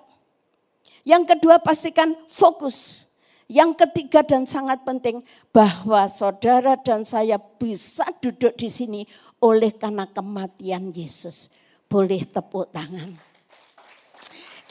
Yang 1.05 1.35
kedua, 1.35 1.61
pastikan 1.61 2.17
fokus. 2.25 3.05
Yang 3.51 3.83
ketiga 3.83 4.23
dan 4.23 4.47
sangat 4.47 4.81
penting 4.87 5.21
bahwa 5.51 6.07
saudara 6.07 6.79
dan 6.79 7.03
saya 7.03 7.35
bisa 7.35 8.07
duduk 8.23 8.55
di 8.55 8.71
sini 8.71 9.03
oleh 9.43 9.75
karena 9.75 10.07
kematian 10.07 10.95
Yesus. 10.95 11.51
Boleh 11.91 12.23
tepuk 12.23 12.71
tangan. 12.71 13.11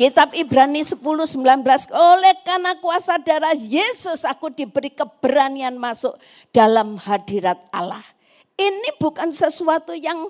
Kitab 0.00 0.32
Ibrani 0.32 0.80
10, 0.80 0.96
19, 0.96 1.60
oleh 1.92 2.32
karena 2.40 2.72
kuasa 2.80 3.20
darah 3.20 3.52
Yesus 3.52 4.24
aku 4.24 4.48
diberi 4.48 4.88
keberanian 4.88 5.76
masuk 5.76 6.16
dalam 6.56 6.96
hadirat 6.96 7.60
Allah. 7.68 8.00
Ini 8.56 8.96
bukan 8.96 9.28
sesuatu 9.28 9.92
yang 9.92 10.24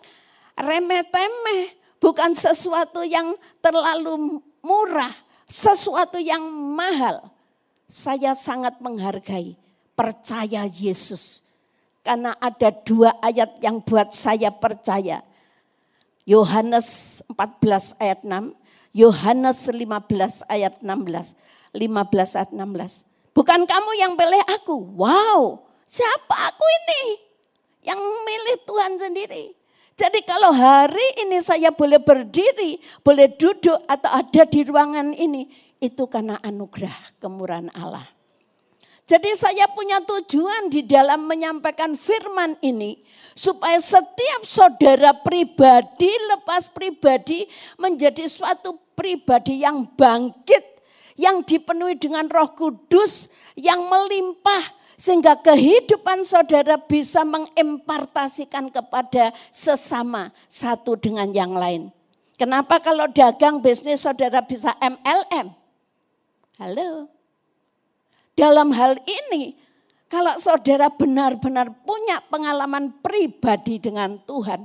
remeh-temeh, 0.58 1.70
bukan 2.02 2.34
sesuatu 2.34 3.06
yang 3.06 3.30
terlalu 3.62 4.42
murah, 4.58 5.14
sesuatu 5.46 6.18
yang 6.18 6.42
mahal. 6.50 7.30
Saya 7.86 8.34
sangat 8.34 8.74
menghargai, 8.82 9.54
percaya 9.94 10.66
Yesus. 10.66 11.46
Karena 12.02 12.34
ada 12.42 12.74
dua 12.74 13.14
ayat 13.22 13.62
yang 13.62 13.78
buat 13.78 14.10
saya 14.10 14.50
percaya. 14.50 15.22
Yohanes 16.26 17.22
14 17.30 18.02
ayat 18.02 18.26
6, 18.26 18.59
Yohanes 18.90 19.70
15 19.70 20.46
ayat 20.50 20.82
16. 20.82 21.36
15 21.76 22.38
ayat 22.38 22.50
16. 22.50 23.06
Bukan 23.30 23.60
kamu 23.62 23.90
yang 23.98 24.12
pilih 24.18 24.42
aku. 24.50 24.76
Wow, 24.98 25.62
siapa 25.86 26.36
aku 26.50 26.64
ini? 26.66 27.02
Yang 27.86 28.00
milih 28.02 28.56
Tuhan 28.66 28.92
sendiri. 28.98 29.44
Jadi 29.94 30.24
kalau 30.24 30.50
hari 30.56 31.28
ini 31.28 31.38
saya 31.44 31.68
boleh 31.70 32.00
berdiri, 32.00 32.80
boleh 33.04 33.28
duduk 33.36 33.76
atau 33.84 34.10
ada 34.10 34.42
di 34.48 34.64
ruangan 34.64 35.12
ini, 35.12 35.46
itu 35.76 36.08
karena 36.08 36.40
anugerah 36.40 37.20
kemurahan 37.20 37.68
Allah. 37.76 38.19
Jadi 39.10 39.34
saya 39.34 39.66
punya 39.74 39.98
tujuan 40.06 40.70
di 40.70 40.86
dalam 40.86 41.26
menyampaikan 41.26 41.98
firman 41.98 42.54
ini 42.62 43.02
supaya 43.34 43.82
setiap 43.82 44.46
saudara 44.46 45.10
pribadi 45.10 46.14
lepas 46.30 46.70
pribadi 46.70 47.42
menjadi 47.74 48.30
suatu 48.30 48.78
pribadi 48.94 49.66
yang 49.66 49.82
bangkit, 49.98 50.62
yang 51.18 51.42
dipenuhi 51.42 51.98
dengan 51.98 52.30
Roh 52.30 52.54
Kudus, 52.54 53.26
yang 53.58 53.82
melimpah 53.90 54.78
sehingga 54.94 55.34
kehidupan 55.42 56.22
saudara 56.22 56.78
bisa 56.78 57.26
mengimpartasikan 57.26 58.70
kepada 58.70 59.34
sesama 59.50 60.30
satu 60.46 60.94
dengan 60.94 61.34
yang 61.34 61.58
lain. 61.58 61.90
Kenapa 62.38 62.78
kalau 62.78 63.10
dagang 63.10 63.58
bisnis 63.58 64.06
saudara 64.06 64.38
bisa 64.38 64.70
MLM? 64.78 65.50
Halo. 66.62 67.19
Dalam 68.40 68.72
hal 68.72 68.96
ini, 69.04 69.52
kalau 70.08 70.40
saudara 70.40 70.88
benar-benar 70.88 71.84
punya 71.84 72.24
pengalaman 72.24 72.88
pribadi 73.04 73.76
dengan 73.76 74.16
Tuhan, 74.24 74.64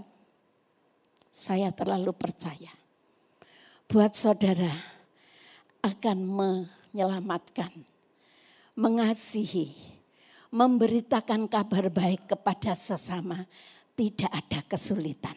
saya 1.27 1.75
terlalu 1.75 2.15
percaya. 2.15 2.71
Buat 3.91 4.15
saudara 4.15 4.71
akan 5.83 6.17
menyelamatkan, 6.23 7.75
mengasihi, 8.79 9.75
memberitakan 10.55 11.51
kabar 11.51 11.91
baik 11.91 12.31
kepada 12.31 12.71
sesama, 12.79 13.43
tidak 13.91 14.31
ada 14.31 14.63
kesulitan. 14.71 15.35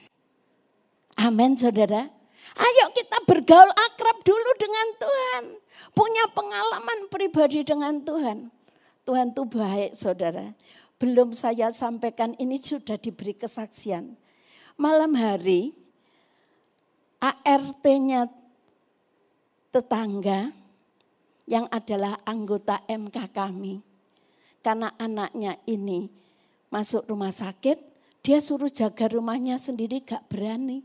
Amin 1.18 1.58
saudara. 1.58 2.17
Ayo 2.56 2.86
kita 2.96 3.18
bergaul 3.28 3.68
akrab 3.68 4.18
dulu 4.24 4.50
dengan 4.56 4.86
Tuhan. 4.96 5.44
Punya 5.92 6.24
pengalaman 6.32 7.10
pribadi 7.12 7.60
dengan 7.66 8.00
Tuhan. 8.00 8.48
Tuhan 9.04 9.36
itu 9.36 9.42
baik 9.44 9.92
saudara. 9.92 10.56
Belum 10.96 11.32
saya 11.36 11.68
sampaikan 11.70 12.32
ini 12.40 12.56
sudah 12.58 12.96
diberi 12.96 13.36
kesaksian. 13.36 14.16
Malam 14.78 15.12
hari 15.18 15.74
ART-nya 17.18 18.30
tetangga 19.74 20.54
yang 21.48 21.66
adalah 21.72 22.20
anggota 22.28 22.82
MK 22.86 23.16
kami. 23.34 23.82
Karena 24.62 24.92
anaknya 24.98 25.56
ini 25.64 26.10
masuk 26.68 27.08
rumah 27.08 27.32
sakit, 27.32 27.78
dia 28.20 28.38
suruh 28.42 28.68
jaga 28.68 29.08
rumahnya 29.08 29.56
sendiri 29.56 30.04
gak 30.04 30.28
berani 30.28 30.84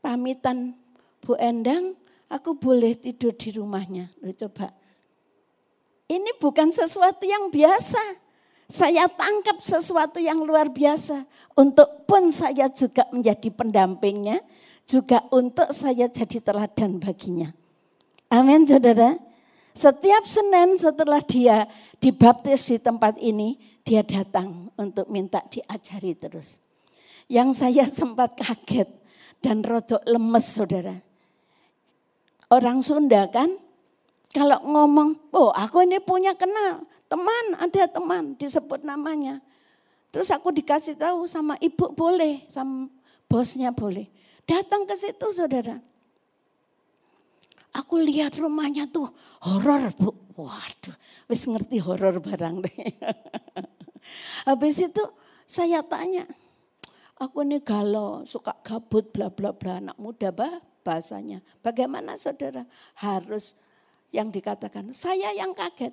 pamitan 0.00 0.76
Bu 1.20 1.36
Endang, 1.36 1.96
aku 2.32 2.56
boleh 2.56 2.96
tidur 2.96 3.36
di 3.36 3.52
rumahnya. 3.54 4.08
Loh, 4.24 4.32
coba. 4.32 4.72
Ini 6.10 6.34
bukan 6.42 6.74
sesuatu 6.74 7.22
yang 7.22 7.52
biasa. 7.52 8.00
Saya 8.70 9.06
tangkap 9.06 9.62
sesuatu 9.62 10.18
yang 10.18 10.42
luar 10.42 10.72
biasa. 10.72 11.22
Untuk 11.54 12.08
pun 12.08 12.34
saya 12.34 12.66
juga 12.72 13.06
menjadi 13.14 13.52
pendampingnya. 13.52 14.42
Juga 14.88 15.22
untuk 15.30 15.70
saya 15.70 16.10
jadi 16.10 16.42
teladan 16.42 16.98
baginya. 16.98 17.54
Amin 18.30 18.66
saudara. 18.66 19.14
Setiap 19.70 20.26
Senin 20.26 20.74
setelah 20.78 21.22
dia 21.22 21.66
dibaptis 22.02 22.66
di 22.66 22.76
tempat 22.82 23.14
ini, 23.22 23.54
dia 23.86 24.02
datang 24.02 24.70
untuk 24.74 25.06
minta 25.06 25.42
diajari 25.46 26.18
terus. 26.18 26.58
Yang 27.30 27.62
saya 27.62 27.84
sempat 28.02 28.34
kaget, 28.34 28.90
dan 29.40 29.64
rodok 29.64 30.00
lemes 30.04 30.46
saudara. 30.46 30.96
Orang 32.52 32.84
Sunda 32.84 33.26
kan 33.28 33.48
kalau 34.30 34.62
ngomong, 34.62 35.18
oh 35.34 35.50
aku 35.50 35.82
ini 35.82 35.98
punya 35.98 36.36
kenal, 36.38 36.86
teman, 37.10 37.44
ada 37.58 37.82
teman, 37.90 38.38
disebut 38.38 38.86
namanya. 38.86 39.42
Terus 40.14 40.30
aku 40.30 40.54
dikasih 40.54 40.94
tahu 40.94 41.26
sama 41.26 41.58
ibu 41.58 41.90
boleh, 41.94 42.46
sama 42.46 42.86
bosnya 43.26 43.74
boleh. 43.74 44.06
Datang 44.46 44.86
ke 44.86 44.94
situ 44.98 45.26
saudara. 45.34 45.78
Aku 47.70 48.02
lihat 48.02 48.34
rumahnya 48.34 48.90
tuh 48.90 49.06
horor 49.46 49.94
bu. 49.94 50.10
Waduh, 50.34 50.96
wis 51.30 51.46
ngerti 51.46 51.78
horor 51.78 52.18
barang 52.18 52.64
deh. 52.64 52.78
Habis 54.48 54.90
itu 54.90 55.04
saya 55.46 55.84
tanya, 55.84 56.24
Aku 57.20 57.44
ini 57.44 57.60
galau, 57.60 58.24
suka 58.24 58.56
gabut, 58.64 59.12
bla 59.12 59.28
bla 59.28 59.52
bla. 59.52 59.76
Anak 59.76 60.00
muda 60.00 60.32
bah, 60.32 60.64
bahasanya. 60.80 61.44
Bagaimana 61.60 62.16
saudara? 62.16 62.64
Harus 62.96 63.52
yang 64.08 64.32
dikatakan, 64.32 64.88
saya 64.96 65.28
yang 65.36 65.52
kaget. 65.52 65.92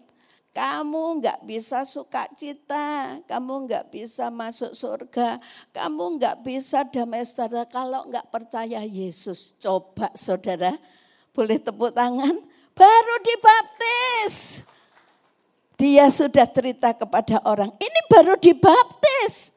Kamu 0.56 1.20
nggak 1.20 1.44
bisa 1.44 1.84
suka 1.84 2.32
cita, 2.34 3.20
kamu 3.28 3.68
nggak 3.68 3.94
bisa 3.94 4.32
masuk 4.32 4.72
surga, 4.72 5.38
kamu 5.70 6.18
nggak 6.18 6.36
bisa 6.48 6.82
damai 6.88 7.22
sejahtera 7.28 7.68
kalau 7.68 8.08
nggak 8.08 8.32
percaya 8.32 8.82
Yesus. 8.82 9.54
Coba 9.60 10.10
saudara, 10.16 10.80
boleh 11.36 11.60
tepuk 11.60 11.92
tangan? 11.94 12.40
Baru 12.74 13.16
dibaptis. 13.22 14.64
Dia 15.78 16.10
sudah 16.10 16.48
cerita 16.50 16.96
kepada 16.96 17.38
orang, 17.46 17.70
ini 17.78 18.00
baru 18.10 18.34
dibaptis. 18.40 19.57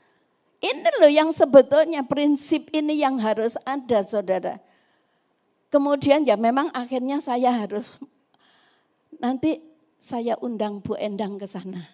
Ini 0.61 0.91
loh 1.01 1.09
yang 1.09 1.33
sebetulnya 1.33 2.05
prinsip 2.05 2.69
ini 2.77 3.01
yang 3.01 3.17
harus 3.17 3.57
ada 3.65 4.05
saudara. 4.05 4.61
Kemudian 5.73 6.29
ya 6.29 6.37
memang 6.37 6.69
akhirnya 6.77 7.17
saya 7.17 7.49
harus 7.55 7.97
nanti 9.17 9.65
saya 9.97 10.37
undang 10.45 10.85
Bu 10.85 11.01
Endang 11.01 11.41
ke 11.41 11.49
sana. 11.49 11.89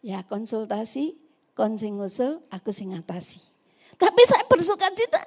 Ya 0.00 0.24
konsultasi, 0.24 1.16
konsing 1.52 2.00
usul, 2.00 2.40
aku 2.48 2.72
sing 2.72 2.96
atasi. 2.96 3.40
Tapi 4.00 4.22
saya 4.24 4.44
bersuka 4.48 4.88
cita. 4.92 5.20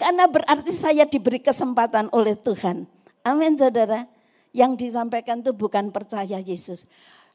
Karena 0.00 0.28
berarti 0.28 0.72
saya 0.72 1.04
diberi 1.08 1.40
kesempatan 1.40 2.12
oleh 2.12 2.36
Tuhan. 2.36 2.88
Amin 3.24 3.56
saudara. 3.56 4.04
Yang 4.54 4.86
disampaikan 4.86 5.42
itu 5.42 5.50
bukan 5.50 5.90
percaya 5.90 6.38
Yesus. 6.38 6.86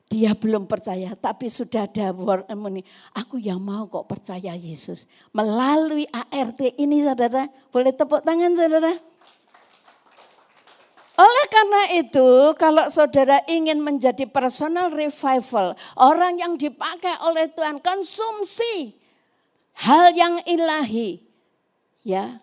Dia 0.10 0.34
belum 0.34 0.66
percaya, 0.66 1.14
tapi 1.14 1.54
sudah 1.54 1.86
ada 1.86 2.10
word 2.10 2.50
ini. 2.50 2.82
Aku 3.14 3.38
yang 3.38 3.62
mau 3.62 3.86
kok 3.86 4.10
percaya 4.10 4.58
Yesus. 4.58 5.06
Melalui 5.30 6.10
ART 6.10 6.58
ini 6.82 7.06
saudara, 7.06 7.46
boleh 7.70 7.94
tepuk 7.94 8.26
tangan 8.26 8.58
saudara. 8.58 8.98
Oleh 11.20 11.48
karena 11.54 11.82
itu, 12.00 12.30
kalau 12.58 12.90
saudara 12.90 13.44
ingin 13.46 13.78
menjadi 13.86 14.26
personal 14.26 14.90
revival, 14.90 15.78
orang 15.94 16.42
yang 16.42 16.58
dipakai 16.58 17.14
oleh 17.22 17.46
Tuhan, 17.54 17.78
konsumsi 17.78 18.98
hal 19.86 20.16
yang 20.18 20.42
ilahi. 20.48 21.22
Ya, 22.02 22.42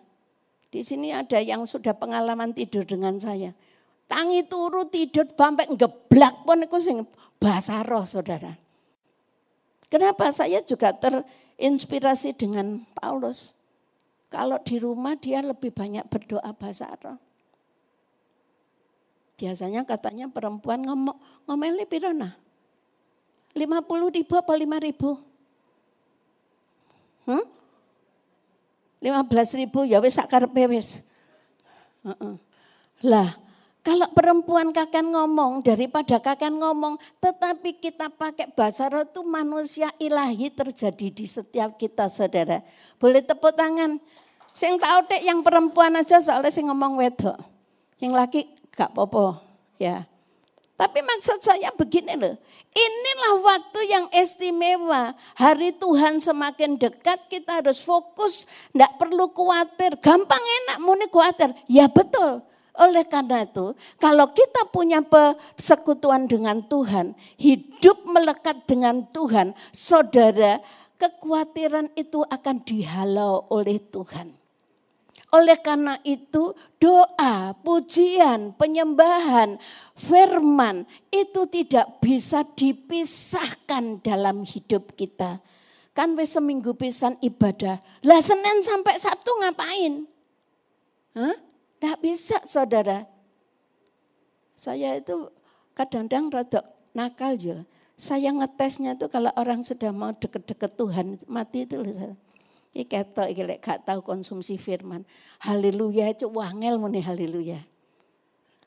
di 0.71 0.85
sini 0.87 1.11
ada 1.11 1.41
yang 1.43 1.67
sudah 1.67 1.91
pengalaman 1.91 2.55
tidur 2.55 2.87
dengan 2.87 3.17
saya. 3.19 3.51
Tangi 4.07 4.47
turu 4.47 4.87
tidur 4.87 5.27
sampai 5.27 5.67
ngeblak 5.67 6.47
pun 6.47 6.63
itu 6.63 6.77
sing 6.79 6.97
bahasa 7.43 7.83
roh 7.83 8.07
saudara. 8.07 8.55
Kenapa 9.87 10.31
saya 10.31 10.63
juga 10.63 10.95
terinspirasi 10.95 12.35
dengan 12.35 12.87
Paulus. 12.95 13.51
Kalau 14.27 14.59
di 14.63 14.75
rumah 14.79 15.15
dia 15.15 15.39
lebih 15.39 15.71
banyak 15.71 16.07
berdoa 16.07 16.51
bahasa 16.55 16.87
roh. 17.03 17.19
Biasanya 19.37 19.85
katanya 19.85 20.27
perempuan 20.27 20.83
ngomong 20.83 21.15
ngomeli 21.45 21.85
pirona. 21.85 22.35
50 23.53 24.17
ribu 24.17 24.33
apa 24.33 24.53
5 24.53 24.87
ribu? 24.87 25.09
Hmm? 27.27 27.45
15 29.03 29.61
ribu 29.61 29.85
ya 29.85 30.01
wis 30.01 30.17
sakar 30.17 30.49
wis. 30.49 31.05
Uh 32.01 32.11
-uh. 32.17 32.35
Lah, 33.05 33.37
kalau 33.87 34.03
perempuan 34.11 34.75
kakek 34.75 34.99
ngomong 34.99 35.63
daripada 35.63 36.19
kakek 36.19 36.51
ngomong, 36.51 36.99
tetapi 37.23 37.79
kita 37.79 38.11
pakai 38.11 38.51
bahasa 38.51 38.91
roh 38.91 39.07
itu 39.07 39.23
manusia 39.23 39.87
ilahi 39.95 40.51
terjadi 40.51 41.07
di 41.07 41.23
setiap 41.23 41.79
kita 41.79 42.11
saudara. 42.11 42.59
Boleh 42.99 43.23
tepuk 43.23 43.55
tangan. 43.55 43.95
Sing 44.51 44.75
tahu 44.75 45.07
dek 45.07 45.23
yang 45.23 45.39
perempuan 45.39 45.95
aja 45.95 46.19
soalnya 46.19 46.51
sing 46.51 46.67
ngomong 46.67 46.99
wedok. 46.99 47.39
Yang 48.03 48.11
laki 48.11 48.41
gak 48.75 48.91
popo, 48.91 49.39
ya. 49.79 50.03
Tapi 50.75 50.99
maksud 50.99 51.39
saya 51.39 51.71
begini 51.71 52.19
loh, 52.19 52.35
inilah 52.75 53.33
waktu 53.39 53.87
yang 53.87 54.05
istimewa. 54.11 55.15
Hari 55.39 55.79
Tuhan 55.79 56.19
semakin 56.19 56.75
dekat 56.75 57.31
kita 57.31 57.63
harus 57.63 57.79
fokus, 57.79 58.51
tidak 58.75 58.99
perlu 58.99 59.31
khawatir. 59.31 59.95
Gampang 60.03 60.43
enak 60.43 60.77
muni 60.83 61.07
khawatir, 61.07 61.55
ya 61.71 61.87
betul. 61.87 62.43
Oleh 62.77 63.09
karena 63.09 63.41
itu, 63.41 63.73
kalau 63.97 64.29
kita 64.37 64.69
punya 64.69 65.01
persekutuan 65.01 66.29
dengan 66.29 66.61
Tuhan, 66.61 67.17
hidup 67.41 68.05
melekat 68.05 68.69
dengan 68.69 69.01
Tuhan, 69.09 69.57
saudara, 69.73 70.61
kekhawatiran 71.01 71.89
itu 71.97 72.21
akan 72.21 72.61
dihalau 72.61 73.49
oleh 73.49 73.81
Tuhan. 73.81 74.37
Oleh 75.27 75.59
karena 75.59 75.99
itu 76.07 76.55
doa, 76.79 77.51
pujian, 77.65 78.55
penyembahan, 78.55 79.59
firman 79.97 80.87
itu 81.11 81.43
tidak 81.51 81.99
bisa 81.99 82.47
dipisahkan 82.55 83.99
dalam 83.99 84.47
hidup 84.47 84.95
kita. 84.95 85.43
Kan 85.91 86.13
wis 86.15 86.37
seminggu 86.37 86.77
pisan 86.77 87.17
ibadah. 87.19 87.81
Lah 88.05 88.21
Senin 88.23 88.63
sampai 88.63 89.01
Sabtu 89.01 89.33
ngapain? 89.41 90.05
Hah? 91.17 91.46
Tidak 91.77 91.97
bisa 92.01 92.41
saudara. 92.43 93.05
Saya 94.57 94.97
itu 94.97 95.29
kadang-kadang 95.77 96.33
rada 96.33 96.61
nakal 96.97 97.37
ya. 97.37 97.61
Saya 97.97 98.33
ngetesnya 98.33 98.97
itu 98.97 99.09
kalau 99.09 99.29
orang 99.37 99.61
sudah 99.65 99.89
mau 99.93 100.13
deket-deket 100.13 100.77
Tuhan, 100.77 101.17
mati 101.25 101.65
itu 101.65 101.81
loh 101.81 101.93
saudara 101.93 102.17
Iki 102.77 102.93
ketok 102.93 103.33
lek 103.33 103.65
gak 103.65 103.89
tahu 103.89 104.05
konsumsi 104.05 104.61
firman. 104.61 105.01
Haleluya 105.41 106.13
itu 106.13 106.29
wangel 106.29 106.77
muni 106.77 107.01
haleluya. 107.01 107.65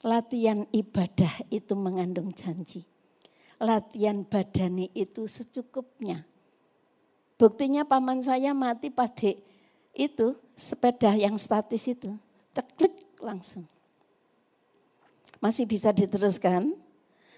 Latihan 0.03 0.67
ibadah 0.75 1.47
itu 1.47 1.79
mengandung 1.79 2.35
janji. 2.35 2.83
Latihan 3.63 4.27
badani 4.27 4.91
itu 4.99 5.31
secukupnya. 5.31 6.27
Buktinya 7.39 7.87
paman 7.87 8.19
saya 8.19 8.51
mati 8.51 8.91
pas 8.91 9.15
di 9.15 9.39
itu 9.95 10.35
sepeda 10.59 11.15
yang 11.15 11.39
statis 11.39 11.87
itu. 11.87 12.19
Ceklik 12.51 12.90
langsung. 13.23 13.65
Masih 15.41 15.65
bisa 15.65 15.89
diteruskan? 15.93 16.73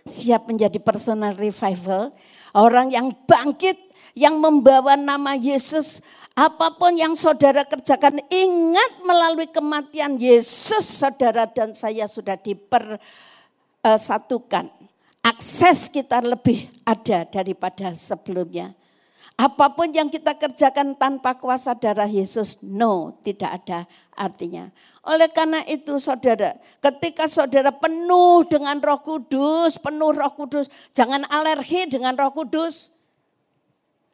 Siap 0.03 0.51
menjadi 0.51 0.83
personal 0.83 1.39
revival. 1.39 2.11
Orang 2.51 2.91
yang 2.91 3.15
bangkit, 3.27 3.79
yang 4.19 4.43
membawa 4.43 4.99
nama 4.99 5.39
Yesus 5.39 6.03
Apa 6.33 6.81
pun 6.81 6.97
yang 6.97 7.13
saudara 7.13 7.61
kerjakan, 7.61 8.17
ingat 8.33 9.05
melalui 9.05 9.53
kematian 9.53 10.17
Yesus, 10.17 11.05
saudara 11.05 11.45
dan 11.45 11.77
saya 11.77 12.09
sudah 12.09 12.41
dipersatukan. 12.41 14.73
Akses 15.21 15.93
kita 15.93 16.25
lebih 16.25 16.73
ada 16.89 17.29
daripada 17.29 17.93
sebelumnya. 17.93 18.73
Apa 19.33 19.73
pun 19.73 19.89
yang 19.91 20.13
kita 20.13 20.37
kerjakan 20.37 20.93
tanpa 20.95 21.35
kuasa 21.41 21.73
darah 21.73 22.07
Yesus, 22.07 22.61
no, 22.61 23.17
tidak 23.25 23.65
ada 23.65 23.89
artinya. 24.13 24.69
Oleh 25.09 25.27
karena 25.33 25.65
itu 25.65 25.97
saudara, 25.97 26.55
ketika 26.79 27.27
saudara 27.27 27.73
penuh 27.73 28.45
dengan 28.47 28.77
roh 28.79 29.01
kudus, 29.01 29.81
penuh 29.81 30.13
roh 30.13 30.33
kudus, 30.37 30.69
jangan 30.93 31.25
alergi 31.33 31.89
dengan 31.89 32.15
roh 32.15 32.31
kudus. 32.31 32.93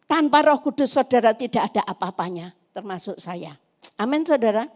Tanpa 0.09 0.40
roh 0.40 0.62
kudus 0.62 0.96
saudara 0.96 1.35
tidak 1.37 1.74
ada 1.74 1.85
apa-apanya 1.85 2.57
termasuk 2.72 3.18
saya. 3.18 3.59
Amin 3.98 4.22
saudara. 4.22 4.70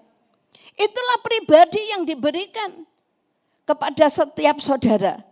Itulah 0.75 1.19
pribadi 1.23 1.81
yang 1.95 2.03
diberikan 2.03 2.85
kepada 3.63 4.11
setiap 4.11 4.59
saudara. 4.59 5.23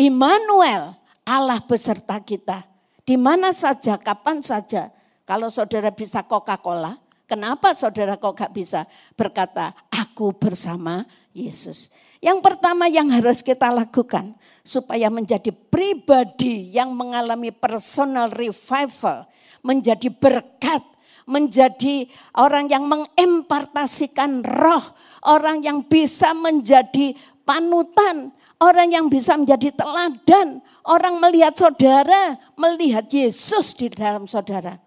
Immanuel, 0.00 0.96
Allah 1.22 1.60
beserta 1.62 2.16
kita. 2.24 2.64
Di 3.06 3.14
mana 3.14 3.54
saja, 3.54 3.94
kapan 4.02 4.42
saja. 4.42 4.90
Kalau 5.22 5.46
saudara 5.46 5.94
bisa 5.94 6.26
Coca-Cola, 6.26 6.98
kenapa 7.30 7.70
saudara 7.78 8.18
kok 8.18 8.34
gak 8.34 8.50
bisa 8.50 8.82
berkata, 9.14 9.70
aku 9.94 10.34
bersama 10.34 11.06
Yesus. 11.30 11.94
Yang 12.18 12.42
pertama 12.42 12.90
yang 12.90 13.06
harus 13.14 13.46
kita 13.46 13.70
lakukan, 13.70 14.34
supaya 14.66 15.06
menjadi 15.06 15.54
pribadi 15.54 16.74
yang 16.74 16.90
mengalami 16.98 17.54
personal 17.54 18.26
revival, 18.34 19.30
menjadi 19.62 20.10
berkat, 20.10 20.82
menjadi 21.30 22.10
orang 22.34 22.66
yang 22.66 22.90
mengempartasikan 22.90 24.42
roh, 24.42 24.82
orang 25.26 25.62
yang 25.62 25.86
bisa 25.86 26.34
menjadi 26.34 27.14
panutan, 27.46 28.34
orang 28.58 28.90
yang 28.90 29.06
bisa 29.06 29.38
menjadi 29.38 29.70
teladan, 29.72 30.60
orang 30.82 31.22
melihat 31.22 31.54
saudara, 31.54 32.36
melihat 32.58 33.06
Yesus 33.06 33.72
di 33.78 33.86
dalam 33.88 34.26
saudara. 34.26 34.82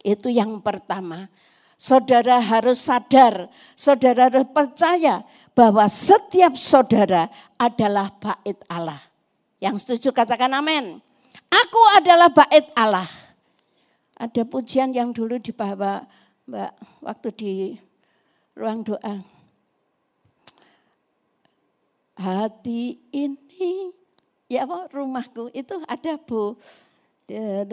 Itu 0.00 0.30
yang 0.30 0.62
pertama. 0.62 1.26
Saudara 1.74 2.38
harus 2.38 2.86
sadar, 2.86 3.50
saudara 3.74 4.30
harus 4.30 4.46
percaya 4.54 5.26
bahwa 5.58 5.84
setiap 5.90 6.54
saudara 6.54 7.26
adalah 7.58 8.14
bait 8.22 8.56
Allah. 8.70 9.02
Yang 9.58 9.82
setuju 9.82 10.14
katakan 10.14 10.54
amin. 10.54 11.02
Aku 11.50 11.82
adalah 11.98 12.30
bait 12.30 12.70
Allah. 12.78 13.10
Ada 14.14 14.46
pujian 14.46 14.94
yang 14.94 15.10
dulu 15.10 15.42
dibawa 15.42 16.06
Mbak 16.46 16.72
waktu 17.02 17.28
di 17.34 17.52
ruang 18.54 18.86
doa. 18.86 19.33
Hati 22.14 23.02
ini 23.10 23.90
ya 24.46 24.62
apa 24.62 24.86
rumahku 24.94 25.50
itu 25.50 25.74
ada 25.90 26.14
Bu. 26.14 26.54
Da 27.24 27.66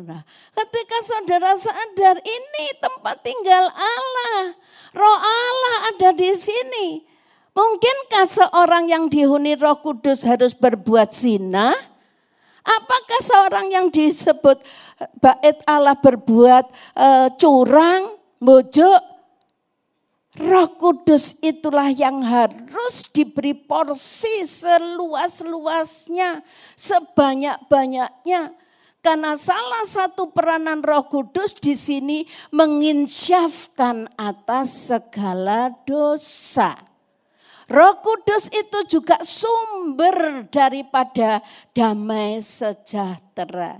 Nah, 0.00 0.22
ketika 0.56 0.96
saudara 1.04 1.52
sadar 1.60 2.16
ini 2.24 2.66
tempat 2.80 3.20
tinggal 3.20 3.68
Allah, 3.68 4.56
roh 4.96 5.18
Allah 5.20 5.76
ada 5.92 6.10
di 6.16 6.32
sini. 6.32 7.09
Mungkinkah 7.50 8.26
seorang 8.30 8.86
yang 8.86 9.10
dihuni 9.10 9.58
roh 9.58 9.82
kudus 9.82 10.22
harus 10.22 10.54
berbuat 10.54 11.10
zina? 11.10 11.74
Apakah 12.60 13.20
seorang 13.24 13.66
yang 13.72 13.86
disebut 13.88 14.62
bait 15.18 15.58
Allah 15.66 15.98
berbuat 15.98 16.70
uh, 16.94 17.28
curang, 17.34 18.14
bojok, 18.38 19.10
Roh 20.38 20.70
Kudus 20.78 21.34
itulah 21.42 21.90
yang 21.90 22.22
harus 22.22 23.02
diberi 23.10 23.50
porsi 23.50 24.46
seluas-luasnya, 24.46 26.46
sebanyak-banyaknya. 26.78 28.54
Karena 29.00 29.32
salah 29.34 29.82
satu 29.82 30.30
peranan 30.30 30.86
Roh 30.86 31.10
Kudus 31.10 31.58
di 31.58 31.74
sini 31.74 32.22
menginsyafkan 32.54 34.06
atas 34.14 34.92
segala 34.92 35.74
dosa. 35.82 36.89
Roh 37.70 38.02
Kudus 38.02 38.50
itu 38.50 38.98
juga 38.98 39.22
sumber 39.22 40.42
daripada 40.50 41.38
damai 41.70 42.42
sejahtera. 42.42 43.78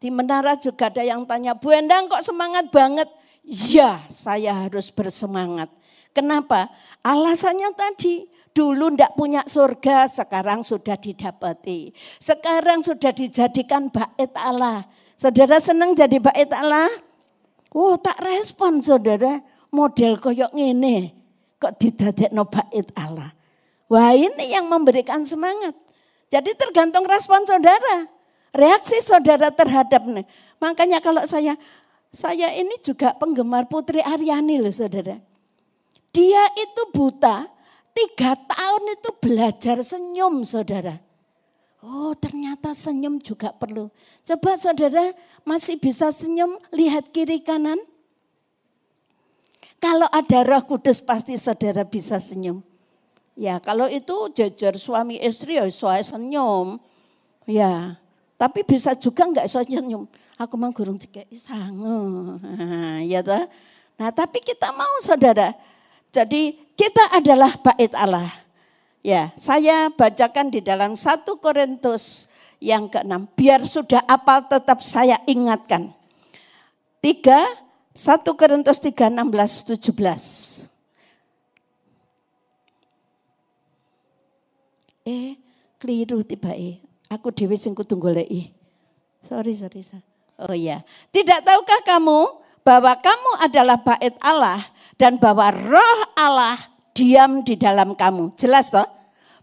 Di 0.00 0.08
menara 0.08 0.56
juga 0.56 0.88
ada 0.88 1.04
yang 1.04 1.28
tanya, 1.28 1.52
Bu 1.52 1.68
Endang 1.68 2.08
kok 2.08 2.24
semangat 2.24 2.72
banget? 2.72 3.08
ya 3.44 4.00
saya 4.08 4.64
harus 4.64 4.88
bersemangat. 4.88 5.68
Kenapa? 6.16 6.72
Alasannya 7.04 7.76
tadi, 7.76 8.24
dulu 8.56 8.96
ndak 8.96 9.12
punya 9.20 9.44
surga, 9.44 10.08
sekarang 10.08 10.64
sudah 10.64 10.96
didapati. 10.96 11.92
Sekarang 12.16 12.80
sudah 12.80 13.12
dijadikan 13.12 13.92
bait 13.92 14.32
Allah. 14.32 14.88
Saudara 15.20 15.60
senang 15.60 15.92
jadi 15.92 16.16
bait 16.16 16.48
Allah? 16.56 16.88
Oh 17.74 18.00
tak 18.00 18.16
respon 18.24 18.80
saudara, 18.80 19.44
model 19.68 20.16
koyok 20.16 20.56
ngene 20.56 21.23
kok 21.64 21.80
didadekno 21.80 22.44
bait 22.44 22.88
Allah. 22.92 23.32
Wah 23.88 24.12
ini 24.12 24.52
yang 24.52 24.68
memberikan 24.68 25.24
semangat. 25.24 25.72
Jadi 26.28 26.52
tergantung 26.60 27.08
respon 27.08 27.48
saudara. 27.48 28.04
Reaksi 28.52 29.00
saudara 29.00 29.48
terhadap 29.48 30.04
Makanya 30.60 31.00
kalau 31.00 31.24
saya 31.24 31.56
saya 32.14 32.54
ini 32.54 32.78
juga 32.84 33.16
penggemar 33.16 33.66
Putri 33.66 34.04
Aryani 34.04 34.60
loh 34.60 34.70
saudara. 34.70 35.18
Dia 36.14 36.44
itu 36.54 36.82
buta, 36.94 37.50
tiga 37.90 38.38
tahun 38.38 38.84
itu 38.94 39.10
belajar 39.18 39.82
senyum 39.82 40.46
saudara. 40.46 40.94
Oh 41.82 42.14
ternyata 42.14 42.70
senyum 42.70 43.18
juga 43.18 43.50
perlu. 43.50 43.90
Coba 44.22 44.54
saudara 44.54 45.10
masih 45.42 45.76
bisa 45.76 46.14
senyum, 46.14 46.54
lihat 46.70 47.10
kiri 47.10 47.42
kanan. 47.42 47.76
Kalau 49.84 50.08
ada 50.08 50.38
roh 50.48 50.64
kudus 50.64 51.04
pasti 51.04 51.36
saudara 51.36 51.84
bisa 51.84 52.16
senyum. 52.16 52.64
Ya 53.36 53.60
kalau 53.60 53.84
itu 53.84 54.32
jajar 54.32 54.80
suami 54.80 55.20
istri 55.20 55.60
ya 55.60 55.68
saya 55.68 56.00
senyum. 56.00 56.80
Ya 57.44 58.00
tapi 58.40 58.64
bisa 58.64 58.96
juga 58.96 59.28
enggak 59.28 59.44
saya 59.44 59.68
senyum. 59.68 60.08
Aku 60.40 60.56
mau 60.56 60.72
gurung 60.72 60.96
tiga. 60.96 61.28
Nah, 61.52 63.04
ya 63.12 63.20
toh. 63.20 63.44
Nah 64.00 64.08
tapi 64.08 64.40
kita 64.40 64.72
mau 64.72 65.04
saudara. 65.04 65.52
Jadi 66.08 66.56
kita 66.72 67.12
adalah 67.12 67.52
bait 67.60 67.92
Allah. 67.92 68.32
Ya 69.04 69.36
saya 69.36 69.92
bacakan 69.92 70.48
di 70.48 70.64
dalam 70.64 70.96
satu 70.96 71.36
Korintus 71.36 72.32
yang 72.56 72.88
keenam. 72.88 73.28
Biar 73.36 73.60
sudah 73.68 74.00
apal 74.08 74.48
tetap 74.48 74.80
saya 74.80 75.20
ingatkan. 75.28 75.92
Tiga, 77.04 77.44
satu 77.94 78.34
Korintus 78.34 78.82
3, 78.82 79.06
16, 79.06 79.78
17. 79.78 80.66
Eh, 85.06 85.38
keliru 85.78 86.26
tiba 86.26 86.50
eh. 86.58 86.82
Aku 87.06 87.30
dewi 87.30 87.54
sing 87.54 87.70
kudu 87.76 87.94
goleki. 87.94 88.50
Sorry, 89.22 89.54
sorry, 89.54 89.86
sorry. 89.86 90.02
Oh 90.42 90.50
iya. 90.56 90.82
Tidak 91.14 91.46
tahukah 91.46 91.86
kamu 91.86 92.42
bahwa 92.66 92.92
kamu 92.98 93.30
adalah 93.38 93.78
bait 93.78 94.18
Allah 94.18 94.66
dan 94.98 95.20
bahwa 95.20 95.54
roh 95.54 96.00
Allah 96.18 96.58
diam 96.96 97.46
di 97.46 97.54
dalam 97.54 97.94
kamu. 97.94 98.34
Jelas 98.34 98.74
toh? 98.74 98.88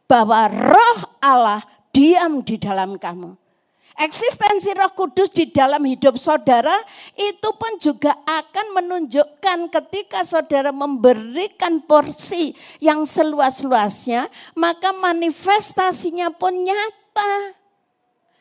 Bahwa 0.09 0.51
roh 0.51 0.99
Allah 1.23 1.63
diam 1.95 2.43
di 2.43 2.59
dalam 2.59 2.99
kamu. 2.99 3.40
Eksistensi 4.01 4.73
Roh 4.73 4.89
Kudus 4.97 5.29
di 5.29 5.53
dalam 5.53 5.85
hidup 5.85 6.17
saudara 6.17 6.73
itu 7.13 7.49
pun 7.53 7.77
juga 7.77 8.17
akan 8.25 8.81
menunjukkan 8.81 9.69
ketika 9.69 10.25
saudara 10.25 10.73
memberikan 10.73 11.77
porsi 11.85 12.57
yang 12.81 13.05
seluas-luasnya, 13.05 14.25
maka 14.57 14.89
manifestasinya 14.89 16.33
pun 16.33 16.65
nyata. 16.65 17.53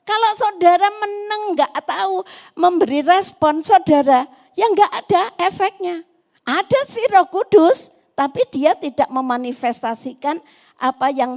Kalau 0.08 0.32
saudara 0.32 0.88
meneng 0.96 1.42
nggak 1.52 1.76
tahu 1.84 2.24
memberi 2.56 3.04
respon 3.04 3.60
saudara, 3.60 4.24
ya 4.56 4.64
nggak 4.64 4.92
ada 5.04 5.22
efeknya. 5.44 6.08
Ada 6.48 6.88
sih 6.88 7.04
Roh 7.12 7.28
Kudus, 7.28 7.92
tapi 8.16 8.48
dia 8.48 8.72
tidak 8.80 9.12
memanifestasikan 9.12 10.40
apa 10.80 11.12
yang 11.12 11.36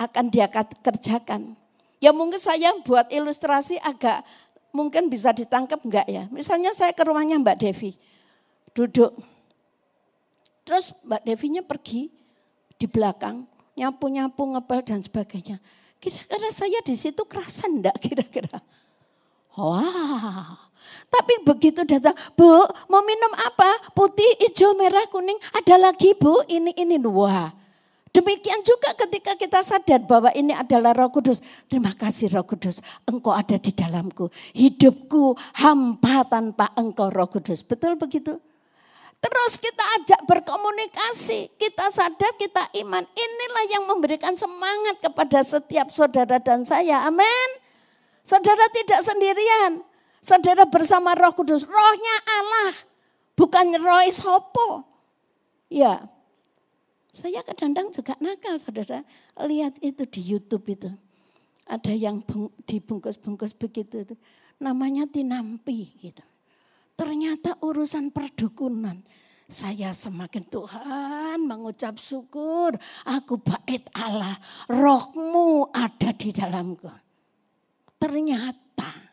akan 0.00 0.32
dia 0.32 0.48
kerjakan. 0.80 1.60
Ya 2.00 2.16
mungkin 2.16 2.40
saya 2.40 2.72
buat 2.80 3.12
ilustrasi 3.12 3.76
agak 3.84 4.24
mungkin 4.72 5.12
bisa 5.12 5.36
ditangkap 5.36 5.84
enggak 5.84 6.08
ya. 6.08 6.24
Misalnya 6.32 6.72
saya 6.72 6.96
ke 6.96 7.04
rumahnya 7.04 7.36
Mbak 7.36 7.56
Devi, 7.60 7.92
duduk. 8.72 9.12
Terus 10.64 10.96
Mbak 11.04 11.22
Devinya 11.28 11.62
pergi 11.62 12.08
di 12.80 12.86
belakang, 12.88 13.44
nyapu-nyapu, 13.76 14.42
ngepel 14.56 14.80
dan 14.80 15.04
sebagainya. 15.04 15.60
Kira-kira 16.00 16.48
saya 16.48 16.80
di 16.80 16.96
situ 16.96 17.20
kerasan 17.28 17.84
enggak 17.84 18.00
kira-kira? 18.00 18.64
Wah, 19.60 20.56
tapi 21.12 21.42
begitu 21.44 21.84
datang, 21.84 22.16
Bu, 22.32 22.48
mau 22.88 23.04
minum 23.04 23.32
apa? 23.36 23.92
Putih, 23.92 24.40
hijau, 24.40 24.72
merah, 24.72 25.04
kuning. 25.12 25.36
Ada 25.52 25.76
lagi 25.76 26.16
Bu, 26.16 26.40
ini, 26.48 26.72
ini. 26.78 26.96
Wah, 27.04 27.52
Demikian 28.10 28.58
juga 28.66 28.90
ketika 29.06 29.38
kita 29.38 29.62
sadar 29.62 30.02
bahwa 30.02 30.34
ini 30.34 30.50
adalah 30.50 30.90
roh 30.90 31.14
kudus. 31.14 31.38
Terima 31.70 31.94
kasih 31.94 32.34
roh 32.34 32.42
kudus, 32.42 32.82
engkau 33.06 33.30
ada 33.30 33.54
di 33.54 33.70
dalamku. 33.70 34.26
Hidupku 34.50 35.38
hampa 35.62 36.26
tanpa 36.26 36.74
engkau 36.74 37.06
roh 37.06 37.30
kudus. 37.30 37.62
Betul 37.62 37.94
begitu? 37.94 38.34
Terus 39.20 39.52
kita 39.60 39.84
ajak 40.00 40.20
berkomunikasi, 40.26 41.54
kita 41.54 41.92
sadar, 41.94 42.34
kita 42.34 42.72
iman. 42.82 43.04
Inilah 43.04 43.64
yang 43.78 43.84
memberikan 43.86 44.34
semangat 44.34 44.98
kepada 44.98 45.44
setiap 45.46 45.92
saudara 45.92 46.42
dan 46.42 46.66
saya. 46.66 47.06
Amin. 47.06 47.48
Saudara 48.26 48.64
tidak 48.72 49.06
sendirian. 49.06 49.84
Saudara 50.18 50.66
bersama 50.66 51.14
roh 51.14 51.30
kudus. 51.36 51.62
Rohnya 51.62 52.16
Allah. 52.26 52.72
Bukan 53.36 53.76
roh 53.78 54.02
sopo. 54.10 54.88
Ya, 55.70 56.10
saya 57.10 57.42
kadang-kadang 57.42 57.90
juga 57.90 58.14
nakal 58.22 58.54
saudara. 58.62 59.02
Lihat 59.42 59.82
itu 59.82 60.06
di 60.06 60.20
Youtube 60.22 60.66
itu. 60.70 60.90
Ada 61.66 61.90
yang 61.94 62.22
dibungkus-bungkus 62.66 63.54
begitu. 63.58 64.06
Itu. 64.06 64.14
Namanya 64.62 65.10
tinampi 65.10 65.90
gitu. 65.98 66.22
Ternyata 66.94 67.58
urusan 67.66 68.14
perdukunan. 68.14 69.02
Saya 69.50 69.90
semakin 69.90 70.46
Tuhan 70.46 71.42
mengucap 71.42 71.98
syukur. 71.98 72.78
Aku 73.02 73.42
bait 73.42 73.82
Allah. 73.98 74.38
Rohmu 74.70 75.74
ada 75.74 76.14
di 76.14 76.30
dalamku. 76.30 76.86
Ternyata 77.98 79.10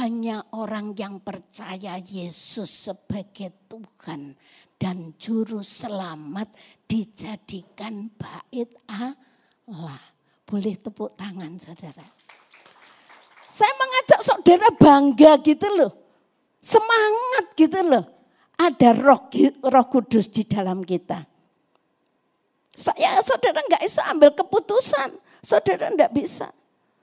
hanya 0.00 0.40
orang 0.56 0.96
yang 0.96 1.20
percaya 1.20 2.00
Yesus 2.00 2.88
sebagai 2.88 3.68
Tuhan 3.68 4.32
dan 4.78 5.12
juru 5.18 5.60
selamat 5.60 6.54
dijadikan 6.86 8.08
bait 8.14 8.70
Allah. 8.86 10.00
Boleh 10.46 10.78
tepuk 10.78 11.12
tangan 11.18 11.58
saudara. 11.60 12.06
Saya 13.50 13.74
mengajak 13.74 14.20
saudara 14.22 14.68
bangga 14.72 15.36
gitu 15.44 15.66
loh. 15.76 15.92
Semangat 16.62 17.52
gitu 17.58 17.82
loh. 17.84 18.06
Ada 18.58 18.96
roh, 18.96 19.28
roh 19.66 19.86
kudus 19.90 20.30
di 20.30 20.46
dalam 20.46 20.80
kita. 20.86 21.26
Saya 22.72 23.18
saudara 23.20 23.60
nggak 23.60 23.82
bisa 23.82 24.06
ambil 24.08 24.30
keputusan. 24.32 25.18
Saudara 25.42 25.90
nggak 25.90 26.14
bisa. 26.14 26.48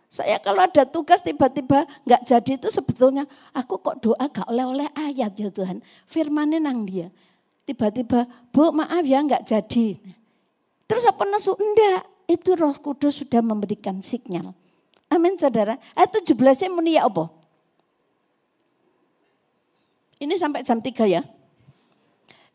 Saya 0.08 0.40
kalau 0.40 0.64
ada 0.64 0.88
tugas 0.88 1.20
tiba-tiba 1.20 1.84
nggak 2.08 2.24
jadi 2.24 2.52
itu 2.56 2.72
sebetulnya 2.72 3.28
aku 3.52 3.84
kok 3.84 4.00
doa 4.00 4.32
gak 4.32 4.48
oleh-oleh 4.48 4.88
ayat 4.96 5.36
ya 5.36 5.52
Tuhan. 5.52 5.84
Firmannya 6.08 6.64
nang 6.64 6.88
dia 6.88 7.12
tiba-tiba, 7.66 8.30
Bu 8.54 8.72
maaf 8.72 9.04
ya 9.04 9.20
nggak 9.26 9.44
jadi. 9.44 9.98
Terus 10.86 11.04
apa 11.10 11.26
nesu? 11.26 11.58
Enggak, 11.58 12.06
itu 12.30 12.54
roh 12.54 12.78
kudus 12.78 13.26
sudah 13.26 13.42
memberikan 13.42 14.00
sinyal. 14.00 14.54
Amin 15.10 15.38
saudara. 15.38 15.78
Ayat 15.98 16.22
17 16.22 16.70
muni 16.74 16.98
ya 16.98 17.10
apa? 17.10 17.30
Ini 20.22 20.34
sampai 20.38 20.66
jam 20.66 20.80
3 20.80 21.06
ya. 21.06 21.22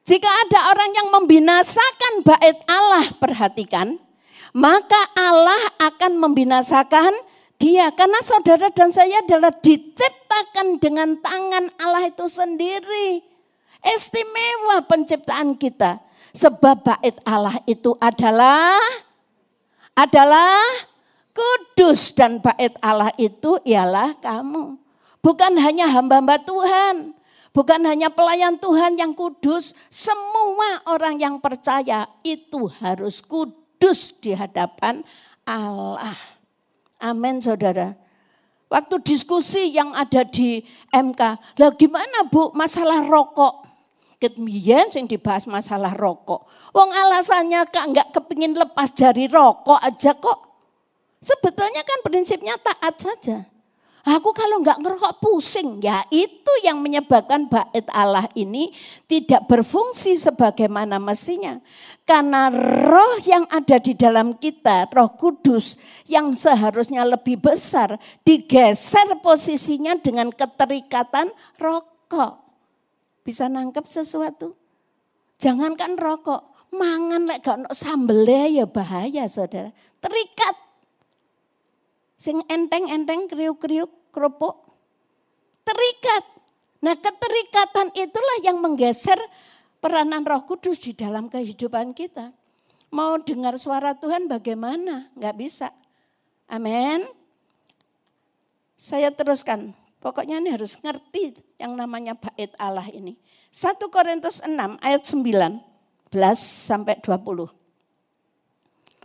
Jika 0.08 0.26
ada 0.26 0.74
orang 0.74 0.90
yang 0.90 1.08
membinasakan 1.12 2.26
bait 2.26 2.58
Allah, 2.66 3.06
perhatikan, 3.20 4.00
maka 4.50 4.98
Allah 5.14 5.60
akan 5.78 6.18
membinasakan 6.18 7.14
dia. 7.60 7.92
Karena 7.94 8.18
saudara 8.24 8.72
dan 8.74 8.90
saya 8.90 9.22
adalah 9.22 9.54
diciptakan 9.54 10.82
dengan 10.82 11.14
tangan 11.20 11.70
Allah 11.78 12.10
itu 12.10 12.26
sendiri. 12.26 13.29
Istimewa 13.80 14.84
penciptaan 14.84 15.56
kita. 15.56 16.00
Sebab 16.30 16.86
bait 16.86 17.16
Allah 17.26 17.58
itu 17.66 17.90
adalah 17.98 18.78
adalah 19.98 20.62
kudus 21.34 22.14
dan 22.14 22.38
bait 22.38 22.76
Allah 22.78 23.10
itu 23.18 23.58
ialah 23.66 24.14
kamu. 24.22 24.78
Bukan 25.20 25.52
hanya 25.60 25.90
hamba-hamba 25.90 26.40
Tuhan, 26.40 27.12
bukan 27.52 27.80
hanya 27.84 28.08
pelayan 28.08 28.56
Tuhan 28.56 28.96
yang 28.96 29.12
kudus, 29.12 29.76
semua 29.92 30.80
orang 30.88 31.20
yang 31.20 31.36
percaya 31.42 32.08
itu 32.24 32.70
harus 32.80 33.20
kudus 33.20 34.16
di 34.16 34.32
hadapan 34.32 35.04
Allah. 35.44 36.16
Amin 37.00 37.42
Saudara. 37.44 37.92
Waktu 38.70 39.02
diskusi 39.02 39.74
yang 39.74 39.90
ada 39.92 40.22
di 40.22 40.62
MK, 40.94 41.20
lah 41.58 41.72
gimana 41.74 42.22
Bu 42.30 42.54
masalah 42.54 43.02
rokok? 43.02 43.66
Ketmian 44.20 44.92
sing 44.92 45.08
dibahas 45.08 45.48
masalah 45.48 45.96
rokok. 45.96 46.44
Wong 46.76 46.92
alasannya 46.92 47.64
kak 47.72 47.88
nggak 47.88 48.08
kepingin 48.12 48.52
lepas 48.52 48.92
dari 48.92 49.24
rokok 49.24 49.80
aja 49.80 50.12
kok. 50.12 50.60
Sebetulnya 51.24 51.80
kan 51.80 52.04
prinsipnya 52.04 52.60
taat 52.60 53.00
saja. 53.00 53.48
Aku 54.00 54.32
kalau 54.32 54.64
nggak 54.64 54.80
ngerokok 54.80 55.20
pusing, 55.20 55.76
ya 55.84 56.00
itu 56.08 56.52
yang 56.64 56.80
menyebabkan 56.80 57.52
bait 57.52 57.84
Allah 57.92 58.24
ini 58.32 58.72
tidak 59.04 59.44
berfungsi 59.44 60.16
sebagaimana 60.16 60.96
mestinya. 60.96 61.60
Karena 62.08 62.48
roh 62.88 63.20
yang 63.20 63.44
ada 63.52 63.76
di 63.76 63.92
dalam 63.92 64.40
kita, 64.40 64.88
roh 64.88 65.12
kudus 65.20 65.76
yang 66.08 66.32
seharusnya 66.32 67.04
lebih 67.04 67.44
besar, 67.44 68.00
digeser 68.24 69.20
posisinya 69.20 69.92
dengan 70.00 70.32
keterikatan 70.32 71.28
rokok. 71.60 72.49
Bisa 73.20 73.46
nangkep 73.52 73.84
sesuatu? 73.88 74.56
Jangankan 75.40 75.96
rokok, 75.96 76.70
mangan 76.76 77.24
lek 77.24 77.40
gak 77.40 77.64
ono 77.64 77.70
sambelnya 77.72 78.62
ya 78.62 78.66
bahaya 78.68 79.24
saudara. 79.26 79.72
Terikat. 80.00 80.56
Sing 82.20 82.44
enteng-enteng 82.52 83.28
kriuk-kriuk 83.28 84.12
kerupuk. 84.12 84.68
Terikat. 85.64 86.24
Nah 86.84 86.96
keterikatan 86.96 87.92
itulah 87.96 88.38
yang 88.44 88.60
menggeser 88.60 89.16
peranan 89.80 90.24
roh 90.24 90.44
kudus 90.44 90.80
di 90.80 90.92
dalam 90.92 91.32
kehidupan 91.32 91.96
kita. 91.96 92.32
Mau 92.92 93.16
dengar 93.22 93.56
suara 93.56 93.96
Tuhan 93.96 94.28
bagaimana? 94.28 95.08
Enggak 95.16 95.36
bisa. 95.38 95.68
Amin. 96.50 97.06
Saya 98.76 99.12
teruskan. 99.14 99.79
Pokoknya 100.00 100.40
ini 100.40 100.56
harus 100.56 100.80
ngerti 100.80 101.36
yang 101.60 101.76
namanya 101.76 102.16
bait 102.16 102.48
Allah 102.56 102.88
ini. 102.88 103.20
1 103.52 103.76
Korintus 103.92 104.40
6 104.40 104.80
ayat 104.80 105.02
19 105.04 105.60
sampai 106.40 106.96
20. 107.04 107.52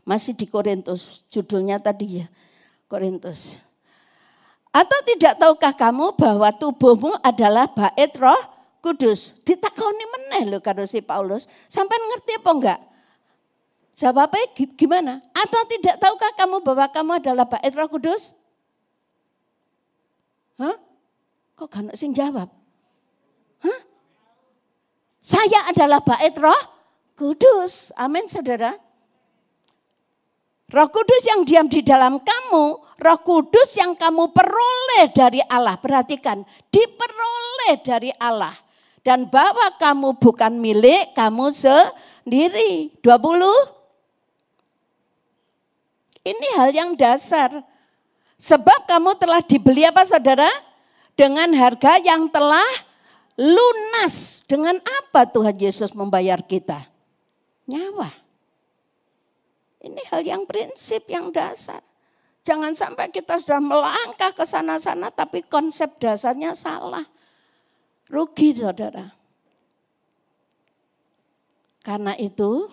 Masih 0.08 0.31
di 0.31 0.47
Korintus, 0.47 1.27
judulnya 1.27 1.84
tadi 1.84 2.23
ya, 2.23 2.31
Korintus. 2.88 3.60
Atau 4.71 4.99
tidak 5.03 5.36
tahukah 5.36 5.75
kamu 5.75 6.15
bahwa 6.15 6.47
tubuhmu 6.55 7.19
adalah 7.19 7.67
bait 7.67 8.15
roh 8.15 8.39
kudus? 8.79 9.36
Ditakoni 9.43 10.05
meneh 10.15 10.43
loh 10.47 10.63
karo 10.63 10.88
si 10.88 11.03
Paulus. 11.03 11.47
Sampai 11.67 11.99
ngerti 11.99 12.39
apa 12.39 12.51
enggak? 12.55 12.79
Jawabnya 13.95 14.47
gimana? 14.75 15.13
Atau 15.31 15.63
tidak 15.67 15.99
tahukah 15.99 16.31
kamu 16.39 16.63
bahwa 16.63 16.86
kamu 16.88 17.12
adalah 17.19 17.47
bait 17.47 17.73
roh 17.75 17.88
kudus? 17.91 18.31
Hah? 20.55 20.85
Kok 21.55 21.67
gak 21.71 21.95
sing 21.95 22.11
jawab? 22.11 22.51
Hah? 23.63 23.79
Saya 25.19 25.71
adalah 25.71 26.03
bait 26.03 26.35
roh 26.35 26.61
kudus. 27.15 27.95
Amin 27.95 28.27
saudara. 28.27 28.75
Roh 30.65 30.89
Kudus 30.89 31.21
yang 31.29 31.45
diam 31.45 31.69
di 31.69 31.85
dalam 31.85 32.17
kamu, 32.17 32.65
Roh 32.81 33.19
Kudus 33.21 33.77
yang 33.77 33.93
kamu 33.93 34.33
peroleh 34.33 35.13
dari 35.13 35.37
Allah. 35.45 35.77
Perhatikan, 35.77 36.41
diperoleh 36.73 37.85
dari 37.85 38.09
Allah. 38.17 38.57
Dan 39.05 39.29
bahwa 39.29 39.69
kamu 39.77 40.17
bukan 40.17 40.57
milik 40.57 41.13
kamu 41.13 41.53
sendiri. 41.53 42.89
20. 43.05 43.45
Ini 46.25 46.47
hal 46.57 46.73
yang 46.73 46.97
dasar. 46.97 47.61
Sebab 48.41 48.89
kamu 48.89 49.13
telah 49.21 49.45
dibeli 49.45 49.85
apa 49.85 50.01
saudara? 50.01 50.49
Dengan 51.15 51.56
harga 51.56 51.99
yang 52.04 52.28
telah 52.28 52.67
lunas. 53.39 54.43
Dengan 54.47 54.80
apa 54.84 55.28
Tuhan 55.28 55.56
Yesus 55.56 55.95
membayar 55.95 56.39
kita? 56.43 56.88
Nyawa. 57.65 58.12
Ini 59.86 60.01
hal 60.12 60.21
yang 60.25 60.43
prinsip, 60.43 61.08
yang 61.08 61.30
dasar. 61.32 61.82
Jangan 62.45 62.78
sampai 62.78 63.10
kita 63.10 63.41
sudah 63.41 63.58
melangkah 63.58 64.30
ke 64.30 64.45
sana-sana 64.45 65.10
tapi 65.10 65.41
konsep 65.45 65.97
dasarnya 65.97 66.54
salah. 66.54 67.06
Rugi 68.06 68.54
saudara. 68.54 69.10
Karena 71.82 72.13
itu 72.17 72.69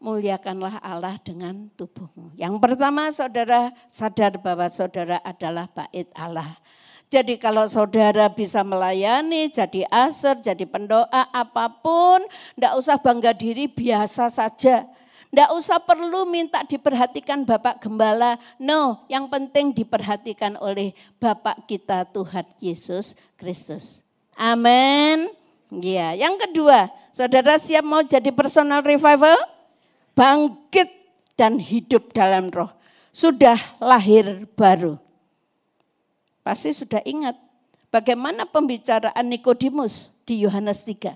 muliakanlah 0.00 0.80
Allah 0.80 1.16
dengan 1.20 1.68
tubuhmu. 1.76 2.36
Yang 2.36 2.56
pertama 2.60 3.12
saudara 3.12 3.72
sadar 3.88 4.40
bahwa 4.40 4.68
saudara 4.72 5.20
adalah 5.24 5.68
bait 5.68 6.08
Allah. 6.16 6.56
Jadi 7.10 7.42
kalau 7.42 7.66
saudara 7.66 8.30
bisa 8.30 8.62
melayani, 8.62 9.50
jadi 9.50 9.82
aser, 9.90 10.38
jadi 10.38 10.62
pendoa, 10.62 11.26
apa 11.34 11.66
pun, 11.82 12.22
tidak 12.54 12.78
usah 12.78 13.02
bangga 13.02 13.34
diri, 13.34 13.66
biasa 13.66 14.30
saja. 14.30 14.86
Tidak 15.30 15.50
usah 15.58 15.82
perlu 15.82 16.22
minta 16.30 16.62
diperhatikan 16.62 17.42
Bapak 17.42 17.82
Gembala. 17.82 18.38
No, 18.62 19.02
yang 19.10 19.26
penting 19.26 19.74
diperhatikan 19.74 20.54
oleh 20.62 20.94
Bapak 21.18 21.66
kita 21.66 22.06
Tuhan 22.14 22.46
Yesus 22.62 23.18
Kristus. 23.34 24.06
Amin. 24.38 25.34
Ya, 25.70 26.14
yang 26.14 26.38
kedua, 26.38 26.94
saudara 27.10 27.58
siap 27.58 27.86
mau 27.86 28.06
jadi 28.06 28.30
personal 28.30 28.86
revival? 28.86 29.38
Bangkit 30.14 30.90
dan 31.34 31.58
hidup 31.58 32.14
dalam 32.14 32.54
roh. 32.54 32.70
Sudah 33.10 33.58
lahir 33.82 34.46
baru. 34.54 35.09
Pasti 36.40 36.72
sudah 36.72 37.04
ingat 37.04 37.36
bagaimana 37.92 38.48
pembicaraan 38.48 39.26
Nikodemus 39.28 40.08
di 40.24 40.42
Yohanes 40.46 40.86
3. 40.86 41.14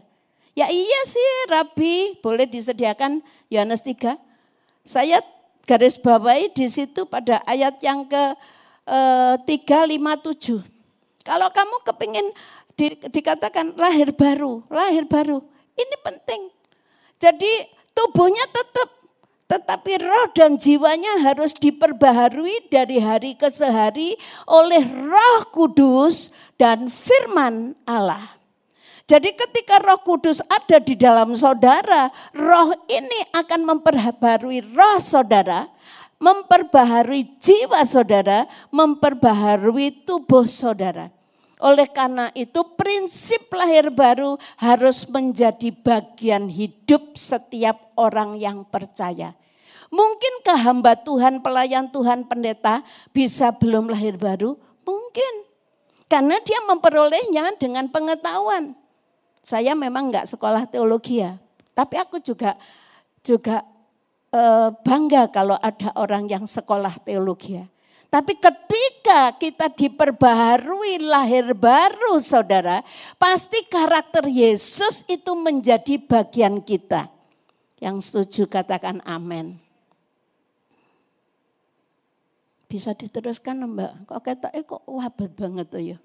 Ya 0.55 0.71
iya 0.71 1.01
sih 1.03 1.29
Rabi, 1.51 2.19
boleh 2.23 2.47
disediakan 2.47 3.25
Yohanes 3.51 3.83
3. 3.83 4.15
Saya 4.87 5.19
garis 5.65 5.99
bawahi 5.99 6.53
di 6.53 6.69
situ 6.71 7.09
pada 7.09 7.43
ayat 7.49 7.81
yang 7.83 8.07
ke 8.07 8.25
eh, 8.87 9.35
357. 9.43 10.63
Kalau 11.25 11.49
kamu 11.49 11.77
kepingin 11.89 12.27
di, 12.77 12.95
dikatakan 13.01 13.73
lahir 13.75 14.13
baru, 14.13 14.61
lahir 14.69 15.09
baru, 15.09 15.41
ini 15.75 15.97
penting. 16.05 16.53
Jadi 17.17 17.71
tubuhnya 17.97 18.45
tetap, 18.53 18.89
tetapi 19.55 20.03
roh 20.03 20.27
dan 20.35 20.59
jiwanya 20.59 21.23
harus 21.23 21.55
diperbaharui 21.55 22.67
dari 22.75 22.99
hari 22.99 23.39
ke 23.39 23.47
sehari 23.47 24.19
oleh 24.51 24.83
roh 24.83 25.47
kudus 25.55 26.35
dan 26.59 26.91
firman 26.91 27.79
Allah. 27.87 28.35
Jadi 29.07 29.31
ketika 29.31 29.79
roh 29.79 30.03
kudus 30.03 30.43
ada 30.51 30.83
di 30.83 30.99
dalam 30.99 31.39
saudara, 31.39 32.11
roh 32.35 32.75
ini 32.91 33.31
akan 33.31 33.79
memperbaharui 33.79 34.75
roh 34.75 34.99
saudara, 34.99 35.71
memperbaharui 36.19 37.39
jiwa 37.39 37.87
saudara, 37.87 38.51
memperbaharui 38.75 40.03
tubuh 40.03 40.51
saudara. 40.51 41.15
Oleh 41.63 41.87
karena 41.87 42.35
itu 42.35 42.59
prinsip 42.75 43.55
lahir 43.55 43.95
baru 43.95 44.35
harus 44.59 45.07
menjadi 45.07 45.71
bagian 45.71 46.51
hidup 46.51 47.15
setiap 47.15 47.95
orang 47.95 48.35
yang 48.35 48.67
percaya. 48.67 49.44
Mungkinkah 49.95 50.59
hamba 50.59 50.99
Tuhan, 50.99 51.39
pelayan 51.39 51.87
Tuhan, 51.87 52.27
pendeta 52.27 52.83
bisa 53.15 53.55
belum 53.55 53.95
lahir 53.95 54.19
baru? 54.19 54.59
Mungkin. 54.83 55.47
Karena 56.11 56.43
dia 56.43 56.59
memperolehnya 56.67 57.55
dengan 57.55 57.87
pengetahuan. 57.87 58.75
Saya 59.39 59.79
memang 59.79 60.11
nggak 60.11 60.27
sekolah 60.27 60.67
teologi 60.67 61.23
ya, 61.23 61.39
tapi 61.77 62.01
aku 62.01 62.17
juga 62.19 62.57
juga 63.21 63.61
e, 64.33 64.43
bangga 64.83 65.29
kalau 65.29 65.55
ada 65.61 65.93
orang 65.95 66.27
yang 66.27 66.49
sekolah 66.49 66.97
teologi 67.05 67.61
ya. 67.61 67.69
Tapi 68.09 68.41
ketika 68.41 69.35
kita 69.37 69.69
diperbaharui 69.75 71.03
lahir 71.03 71.53
baru 71.53 72.23
saudara, 72.25 72.81
pasti 73.19 73.63
karakter 73.67 74.27
Yesus 74.27 75.05
itu 75.11 75.35
menjadi 75.35 75.99
bagian 75.99 76.63
kita. 76.63 77.11
Yang 77.83 78.11
setuju 78.11 78.49
katakan 78.49 79.03
amin. 79.05 79.64
Bisa 82.75 82.91
diteruskan 82.91 83.71
mbak, 83.71 84.11
kok 84.11 84.19
kata 84.19 84.51
eh 84.51 84.67
kok 84.67 84.83
wabat 84.91 85.31
banget 85.39 85.67
tuh 85.71 85.79
ya. 85.79 85.99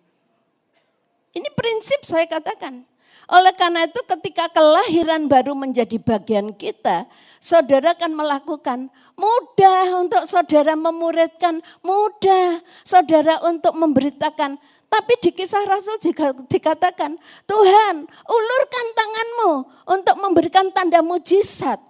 Ini 1.34 1.50
prinsip 1.58 2.06
saya 2.06 2.30
katakan. 2.30 2.86
Oleh 3.26 3.58
karena 3.58 3.90
itu 3.90 3.98
ketika 4.06 4.54
kelahiran 4.54 5.26
baru 5.26 5.58
menjadi 5.58 5.98
bagian 5.98 6.54
kita, 6.54 7.10
saudara 7.42 7.98
akan 7.98 8.14
melakukan 8.14 8.80
mudah 9.18 9.98
untuk 9.98 10.30
saudara 10.30 10.78
memuridkan, 10.78 11.58
mudah 11.82 12.62
saudara 12.86 13.42
untuk 13.50 13.74
memberitakan. 13.74 14.62
Tapi 14.94 15.14
di 15.26 15.34
kisah 15.34 15.66
Rasul 15.66 15.98
jika 15.98 16.38
dikatakan, 16.38 17.18
Tuhan 17.50 17.96
ulurkan 18.30 18.86
tanganmu 18.94 19.54
untuk 19.90 20.16
memberikan 20.22 20.70
tanda 20.70 21.02
mujizat. 21.02 21.89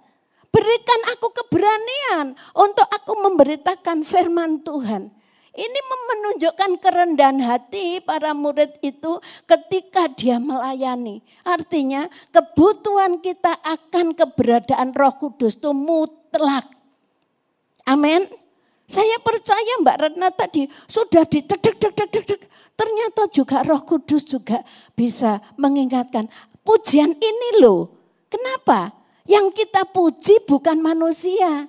Berikan 0.50 1.00
aku 1.14 1.30
keberanian 1.30 2.34
untuk 2.58 2.86
aku 2.90 3.14
memberitakan 3.22 4.02
firman 4.02 4.66
Tuhan. 4.66 5.14
Ini 5.50 5.80
menunjukkan 5.90 6.78
kerendahan 6.78 7.42
hati 7.42 7.98
para 8.02 8.30
murid 8.30 8.78
itu 8.86 9.18
ketika 9.50 10.06
dia 10.14 10.38
melayani. 10.38 11.26
Artinya 11.42 12.06
kebutuhan 12.30 13.18
kita 13.18 13.58
akan 13.58 14.14
keberadaan 14.14 14.94
roh 14.94 15.10
kudus 15.18 15.58
itu 15.58 15.74
mutlak. 15.74 16.70
Amin. 17.82 18.30
Saya 18.90 19.18
percaya 19.22 19.82
Mbak 19.82 19.98
Retna 20.02 20.34
tadi 20.34 20.66
sudah 20.86 21.26
ditedek 21.26 21.78
dek 21.78 21.94
dek 21.94 22.10
dek. 22.26 22.42
Ternyata 22.78 23.26
juga 23.30 23.62
roh 23.66 23.82
kudus 23.82 24.26
juga 24.26 24.62
bisa 24.94 25.38
mengingatkan. 25.58 26.30
Pujian 26.62 27.14
ini 27.14 27.62
loh. 27.62 27.90
Kenapa? 28.30 28.99
Yang 29.28 29.64
kita 29.64 29.88
puji 29.90 30.44
bukan 30.48 30.80
manusia. 30.80 31.68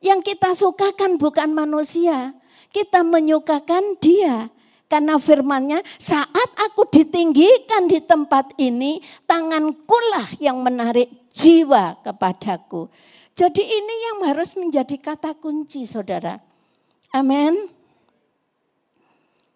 Yang 0.00 0.34
kita 0.34 0.52
sukakan 0.52 1.16
bukan 1.16 1.50
manusia 1.52 2.34
kita 2.74 3.06
menyukakan 3.06 3.94
dia. 4.02 4.50
Karena 4.90 5.16
firmannya 5.16 5.80
saat 5.96 6.50
aku 6.60 6.86
ditinggikan 6.90 7.88
di 7.88 8.04
tempat 8.04 8.52
ini, 8.60 8.98
tangankulah 9.24 10.28
yang 10.42 10.60
menarik 10.60 11.08
jiwa 11.32 11.98
kepadaku. 12.04 12.90
Jadi 13.34 13.62
ini 13.64 13.94
yang 14.10 14.18
harus 14.30 14.54
menjadi 14.54 14.94
kata 14.98 15.34
kunci 15.38 15.88
saudara. 15.88 16.38
Amin. 17.10 17.70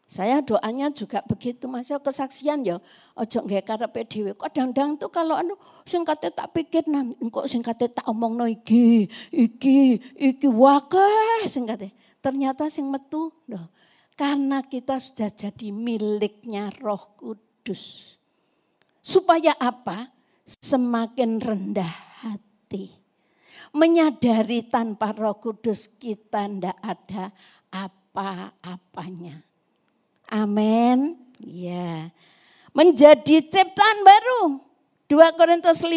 Saya 0.08 0.40
doanya 0.40 0.88
juga 0.88 1.20
begitu, 1.20 1.68
masa 1.68 2.00
kesaksian 2.00 2.64
ya. 2.64 2.80
Ojo 3.12 3.44
nggak 3.44 3.60
karepe 3.60 4.08
dhewe. 4.08 4.32
Kadang-kadang 4.32 4.96
tuh 4.96 5.12
kalau 5.12 5.36
anu 5.36 5.52
sing 5.84 6.00
kate 6.00 6.32
tak 6.32 6.48
pikir 6.56 6.88
nang 6.88 7.12
kok 7.28 7.44
sing 7.44 7.60
kate 7.60 7.92
tak 7.92 8.08
omongno 8.08 8.48
iki, 8.48 9.04
iki, 9.28 10.00
iki 10.16 10.48
wakeh 10.48 11.44
sing 11.44 11.68
kate. 11.68 11.92
Ternyata 12.24 12.72
sing 12.72 12.88
metu 12.88 13.36
loh. 13.52 13.68
Karena 14.16 14.64
kita 14.64 14.96
sudah 14.96 15.28
jadi 15.28 15.76
miliknya 15.76 16.72
Roh 16.80 17.12
Kudus. 17.12 18.16
Supaya 19.04 19.60
apa? 19.60 20.08
Semakin 20.42 21.36
rendah 21.36 21.94
hati. 22.24 22.96
Menyadari 23.76 24.64
tanpa 24.72 25.12
Roh 25.12 25.36
Kudus 25.36 26.00
kita 26.00 26.48
ndak 26.48 26.80
ada 26.80 27.28
apa-apanya. 27.70 29.47
Amin. 30.28 31.16
Ya. 31.40 32.12
Menjadi 32.76 33.40
ciptaan 33.40 33.98
baru. 34.04 34.60
2 35.08 35.40
Korintus 35.40 35.80
5 35.80 35.96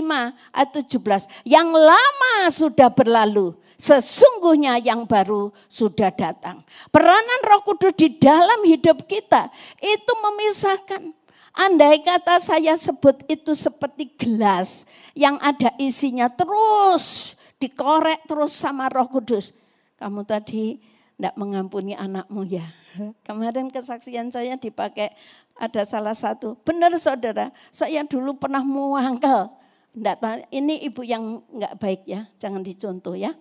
ayat 0.56 0.70
17. 0.72 1.28
Yang 1.44 1.70
lama 1.76 2.36
sudah 2.48 2.88
berlalu. 2.88 3.52
Sesungguhnya 3.76 4.80
yang 4.80 5.04
baru 5.04 5.52
sudah 5.68 6.16
datang. 6.16 6.64
Peranan 6.94 7.42
roh 7.44 7.66
kudus 7.68 7.92
di 7.98 8.16
dalam 8.16 8.64
hidup 8.64 9.04
kita 9.04 9.52
itu 9.84 10.14
memisahkan. 10.16 11.12
Andai 11.52 12.00
kata 12.00 12.40
saya 12.40 12.80
sebut 12.80 13.28
itu 13.28 13.52
seperti 13.52 14.08
gelas 14.16 14.88
yang 15.12 15.36
ada 15.44 15.76
isinya 15.76 16.32
terus 16.32 17.36
dikorek 17.60 18.24
terus 18.24 18.56
sama 18.56 18.88
roh 18.88 19.10
kudus. 19.12 19.52
Kamu 20.00 20.24
tadi 20.24 20.80
tidak 21.22 21.38
mengampuni 21.38 21.94
anakmu 21.94 22.42
ya. 22.50 22.66
Kemarin 23.30 23.70
kesaksian 23.70 24.34
saya 24.34 24.58
dipakai 24.58 25.14
ada 25.54 25.86
salah 25.86 26.18
satu. 26.18 26.58
Benar 26.66 26.98
saudara, 26.98 27.54
saya 27.70 28.02
dulu 28.02 28.42
pernah 28.42 28.66
muangkel. 28.66 29.54
Nggak, 29.94 30.50
ini 30.50 30.82
ibu 30.82 31.06
yang 31.06 31.46
nggak 31.54 31.78
baik 31.78 32.02
ya, 32.10 32.26
jangan 32.42 32.66
dicontoh 32.66 33.14
ya. 33.14 33.38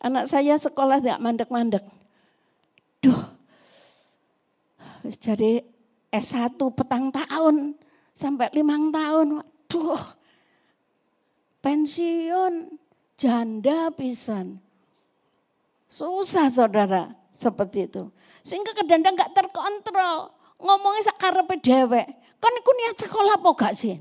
Anak 0.00 0.24
saya 0.24 0.56
sekolah 0.56 1.04
tidak 1.04 1.20
mandek-mandek. 1.20 1.84
Duh, 3.04 3.22
jadi 5.20 5.60
S1 6.08 6.56
petang 6.56 7.12
tahun 7.12 7.76
sampai 8.16 8.48
limang 8.56 8.88
tahun. 8.88 9.44
Duh, 9.68 10.02
pensiun 11.60 12.72
janda 13.18 13.92
pisan 13.92 14.62
Susah 15.88 16.52
saudara 16.52 17.16
seperti 17.32 17.88
itu. 17.88 18.12
Sehingga 18.44 18.76
kadang-kadang 18.76 19.16
gak 19.16 19.32
terkontrol. 19.32 20.32
Ngomongnya 20.60 21.08
sakarepe 21.08 21.56
dewek. 21.60 22.06
Kan 22.38 22.52
iku 22.54 22.70
niat 22.76 22.96
sekolah 23.00 23.40
apa 23.40 23.50
gak 23.56 23.74
sih? 23.74 23.96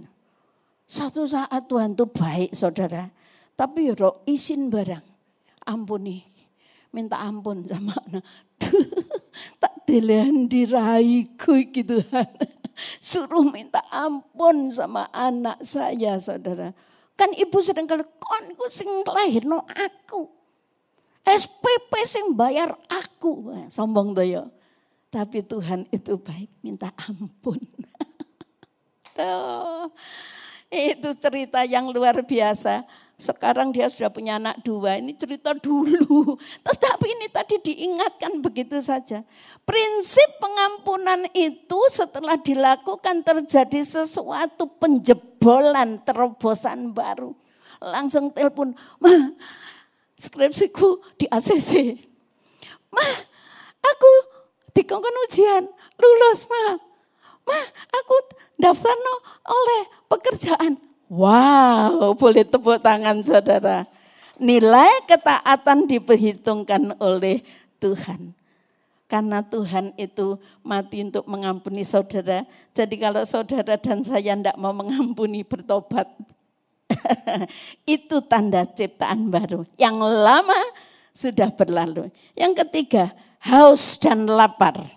Satu 0.87 1.23
saat 1.27 1.67
Tuhan 1.67 1.95
itu 1.95 2.05
baik 2.07 2.51
saudara. 2.51 3.11
Tapi 3.55 3.91
ya 3.91 4.09
izin 4.27 4.69
barang. 4.69 5.05
Ampuni. 5.67 6.23
Minta 6.91 7.19
ampun 7.19 7.67
sama 7.67 7.95
anak. 8.07 8.23
tak 9.61 9.73
dilihan 9.87 10.47
diraiku 10.47 11.59
gitu. 11.71 11.99
Suruh 13.03 13.47
minta 13.47 13.81
ampun 13.89 14.69
sama 14.69 15.09
anak 15.11 15.59
saya 15.65 16.15
saudara. 16.21 16.71
Kan 17.17 17.33
ibu 17.33 17.57
sedang 17.59 17.89
kalau 17.89 18.05
kon 18.21 18.45
sing 18.69 18.87
lahir 19.09 19.43
no 19.43 19.65
aku. 19.65 20.36
SPP 21.27 21.91
sing 22.07 22.31
bayar 22.31 22.71
aku. 22.87 23.51
Sombong 23.67 24.15
tuh 24.15 24.23
ya. 24.23 24.43
Tapi 25.11 25.43
Tuhan 25.43 25.87
itu 25.91 26.19
baik, 26.19 26.51
minta 26.63 26.91
ampun. 26.95 27.59
itu 30.71 31.09
cerita 31.19 31.63
yang 31.63 31.91
luar 31.91 32.23
biasa. 32.23 32.83
Sekarang 33.17 33.73
dia 33.73 33.89
sudah 33.89 34.13
punya 34.13 34.37
anak 34.37 34.61
dua, 34.61 35.01
ini 35.01 35.17
cerita 35.17 35.57
dulu. 35.57 36.37
Tetapi 36.67 37.07
ini 37.17 37.27
tadi 37.33 37.57
diingatkan 37.65 38.37
begitu 38.45 38.77
saja. 38.77 39.25
Prinsip 39.65 40.37
pengampunan 40.37 41.25
itu 41.33 41.79
setelah 41.89 42.37
dilakukan 42.37 43.25
terjadi 43.25 43.81
sesuatu 43.81 44.69
penjebolan, 44.77 45.97
terobosan 46.05 46.93
baru. 46.93 47.33
Langsung 47.81 48.29
telepon, 48.29 48.77
skripsiku 50.17 50.99
di 51.15 51.29
ACC. 51.29 51.93
Ma, 52.89 53.07
aku 53.85 54.11
dikongkon 54.73 55.17
ujian, 55.29 55.63
lulus 56.01 56.49
ma. 56.49 56.81
Ma, 57.47 57.59
aku 57.93 58.15
daftar 58.59 58.91
no 58.97 59.15
oleh 59.47 59.81
pekerjaan. 60.09 60.73
Wow, 61.07 62.17
boleh 62.19 62.43
tepuk 62.43 62.83
tangan 62.83 63.23
saudara. 63.23 63.87
Nilai 64.37 65.07
ketaatan 65.07 65.87
diperhitungkan 65.87 66.99
oleh 66.99 67.39
Tuhan. 67.79 68.35
Karena 69.07 69.39
Tuhan 69.39 69.95
itu 69.95 70.35
mati 70.59 70.99
untuk 70.99 71.23
mengampuni 71.31 71.87
saudara. 71.87 72.43
Jadi 72.75 72.99
kalau 72.99 73.23
saudara 73.23 73.79
dan 73.79 74.03
saya 74.03 74.35
tidak 74.35 74.59
mau 74.59 74.75
mengampuni 74.75 75.47
bertobat, 75.47 76.11
itu 77.97 78.17
tanda 78.25 78.63
ciptaan 78.63 79.27
baru. 79.27 79.67
Yang 79.75 79.95
lama 80.01 80.59
sudah 81.11 81.49
berlalu. 81.51 82.09
Yang 82.33 82.65
ketiga, 82.65 83.11
haus 83.43 83.99
dan 83.99 84.25
lapar. 84.27 84.87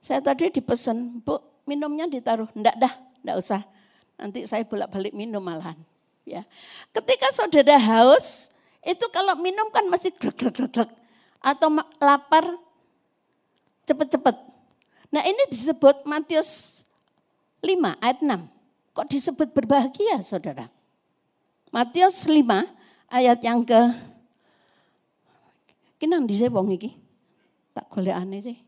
Saya 0.00 0.24
tadi 0.24 0.50
dipesan, 0.50 1.20
Bu, 1.22 1.38
minumnya 1.68 2.08
ditaruh. 2.08 2.48
Enggak 2.56 2.76
dah, 2.80 2.92
enggak 3.22 3.36
usah. 3.38 3.60
Nanti 4.20 4.44
saya 4.48 4.64
bolak-balik 4.66 5.12
minum 5.16 5.40
malahan. 5.40 5.76
Ya. 6.28 6.44
Ketika 6.92 7.32
saudara 7.32 7.76
haus, 7.80 8.52
itu 8.84 9.04
kalau 9.12 9.36
minum 9.40 9.68
kan 9.72 9.84
masih 9.88 10.12
grek 10.16 10.36
grek 10.36 10.72
grek 10.72 10.90
atau 11.40 11.68
lapar 12.00 12.44
cepet-cepet. 13.88 14.36
Nah, 15.10 15.22
ini 15.26 15.42
disebut 15.50 16.06
Matius 16.06 16.82
5 17.64 17.98
ayat 17.98 18.22
6. 18.22 18.59
Kok 18.90 19.06
disebut 19.06 19.54
berbahagia 19.54 20.18
saudara? 20.22 20.66
Matius 21.70 22.26
5 22.26 22.42
ayat 23.10 23.38
yang 23.46 23.62
ke 23.62 24.10
Kinang 26.00 26.24
di 26.24 26.32
wong 26.48 26.72
iki. 26.72 26.96
Tak 27.76 27.92
boleh 27.92 28.16
aneh 28.16 28.40
sih. 28.40 28.58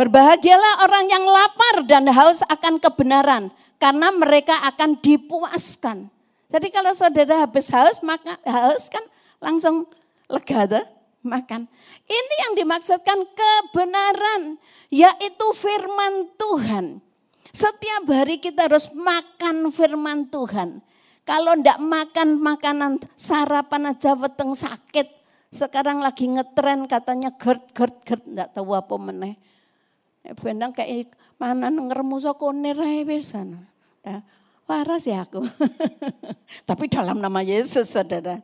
Berbahagialah 0.00 0.88
orang 0.88 1.12
yang 1.12 1.28
lapar 1.28 1.84
dan 1.84 2.08
haus 2.08 2.40
akan 2.48 2.80
kebenaran 2.80 3.52
karena 3.76 4.08
mereka 4.08 4.56
akan 4.64 4.96
dipuaskan. 4.96 6.08
Jadi 6.48 6.72
kalau 6.72 6.96
saudara 6.96 7.44
habis 7.44 7.68
haus 7.68 8.00
maka 8.00 8.40
haus 8.48 8.88
kan 8.88 9.04
langsung 9.36 9.84
lega 10.32 10.64
tuh 10.64 10.84
makan. 11.20 11.68
Ini 12.08 12.34
yang 12.48 12.52
dimaksudkan 12.56 13.20
kebenaran 13.28 14.56
yaitu 14.88 15.46
firman 15.52 16.32
Tuhan. 16.40 17.04
Setiap 17.50 18.06
hari 18.10 18.38
kita 18.38 18.70
harus 18.70 18.90
makan 18.94 19.74
firman 19.74 20.30
Tuhan. 20.30 20.82
Kalau 21.26 21.54
ndak 21.58 21.78
makan 21.78 22.38
makanan 22.42 22.92
sarapan 23.14 23.94
aja 23.94 24.14
weteng 24.14 24.54
sakit. 24.54 25.06
Sekarang 25.50 25.98
lagi 25.98 26.30
ngetren 26.30 26.86
katanya 26.86 27.34
gerd 27.34 27.74
gerd 27.74 27.96
gerd 28.06 28.22
ndak 28.26 28.54
tahu 28.54 28.74
apa 28.74 28.94
meneh. 28.98 29.34
Eh, 30.22 30.34
Bendang 30.34 30.70
kayak 30.70 31.10
mana 31.38 31.70
ngermuso 31.70 32.38
konir 32.38 32.78
ae 32.78 33.02
pisan. 33.02 33.58
Waras 34.70 35.02
ya 35.02 35.26
aku. 35.26 35.42
Tapi 36.70 36.86
dalam 36.86 37.18
nama 37.18 37.42
Yesus 37.42 37.90
saudara. 37.90 38.38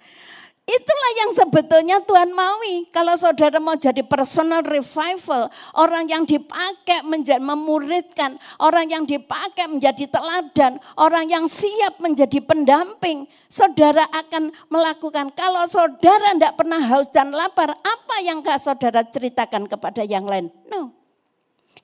Itulah 0.67 1.11
yang 1.23 1.31
sebetulnya 1.31 2.03
Tuhan 2.03 2.35
maui. 2.35 2.91
Kalau 2.91 3.15
saudara 3.15 3.63
mau 3.63 3.79
jadi 3.79 4.03
personal 4.03 4.67
revival, 4.67 5.47
orang 5.79 6.11
yang 6.11 6.27
dipakai 6.27 7.07
menjadi 7.07 7.39
memuridkan, 7.39 8.35
orang 8.59 8.91
yang 8.91 9.07
dipakai 9.07 9.71
menjadi 9.71 10.11
teladan, 10.11 10.83
orang 10.99 11.31
yang 11.31 11.47
siap 11.47 12.03
menjadi 12.03 12.43
pendamping, 12.43 13.31
saudara 13.47 14.11
akan 14.11 14.51
melakukan. 14.67 15.31
Kalau 15.39 15.71
saudara 15.71 16.35
tidak 16.35 16.59
pernah 16.59 16.83
haus 16.83 17.15
dan 17.15 17.31
lapar, 17.31 17.71
apa 17.71 18.17
yang 18.27 18.43
gak 18.43 18.59
saudara 18.59 19.07
ceritakan 19.07 19.71
kepada 19.71 20.03
yang 20.03 20.27
lain? 20.27 20.51
No. 20.67 20.91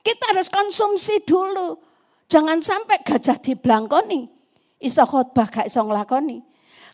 Kita 0.02 0.34
harus 0.34 0.50
konsumsi 0.50 1.22
dulu. 1.22 1.78
Jangan 2.26 2.58
sampai 2.58 2.98
gajah 3.06 3.38
di 3.38 3.54
belangkoni. 3.54 4.26
Iso 4.82 5.06
khotbah 5.06 5.46
gak 5.46 5.70
iso 5.70 5.86
ngelakoni. 5.86 6.51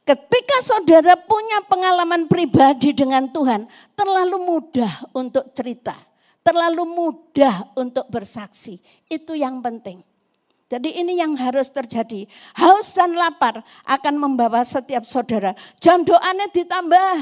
Ketika 0.09 0.65
saudara 0.65 1.21
punya 1.21 1.61
pengalaman 1.69 2.33
pribadi 2.33 2.97
dengan 2.97 3.29
Tuhan, 3.29 3.69
terlalu 3.93 4.41
mudah 4.41 5.05
untuk 5.13 5.53
cerita, 5.53 5.93
terlalu 6.41 6.89
mudah 6.89 7.77
untuk 7.77 8.09
bersaksi. 8.09 8.81
Itu 9.05 9.37
yang 9.37 9.61
penting. 9.61 10.01
Jadi 10.73 10.97
ini 10.97 11.21
yang 11.21 11.37
harus 11.37 11.69
terjadi. 11.69 12.25
Haus 12.57 12.97
dan 12.97 13.21
lapar 13.21 13.61
akan 13.85 14.15
membawa 14.17 14.65
setiap 14.65 15.05
saudara. 15.05 15.53
Jam 15.77 16.01
doanya 16.01 16.49
ditambah. 16.57 17.13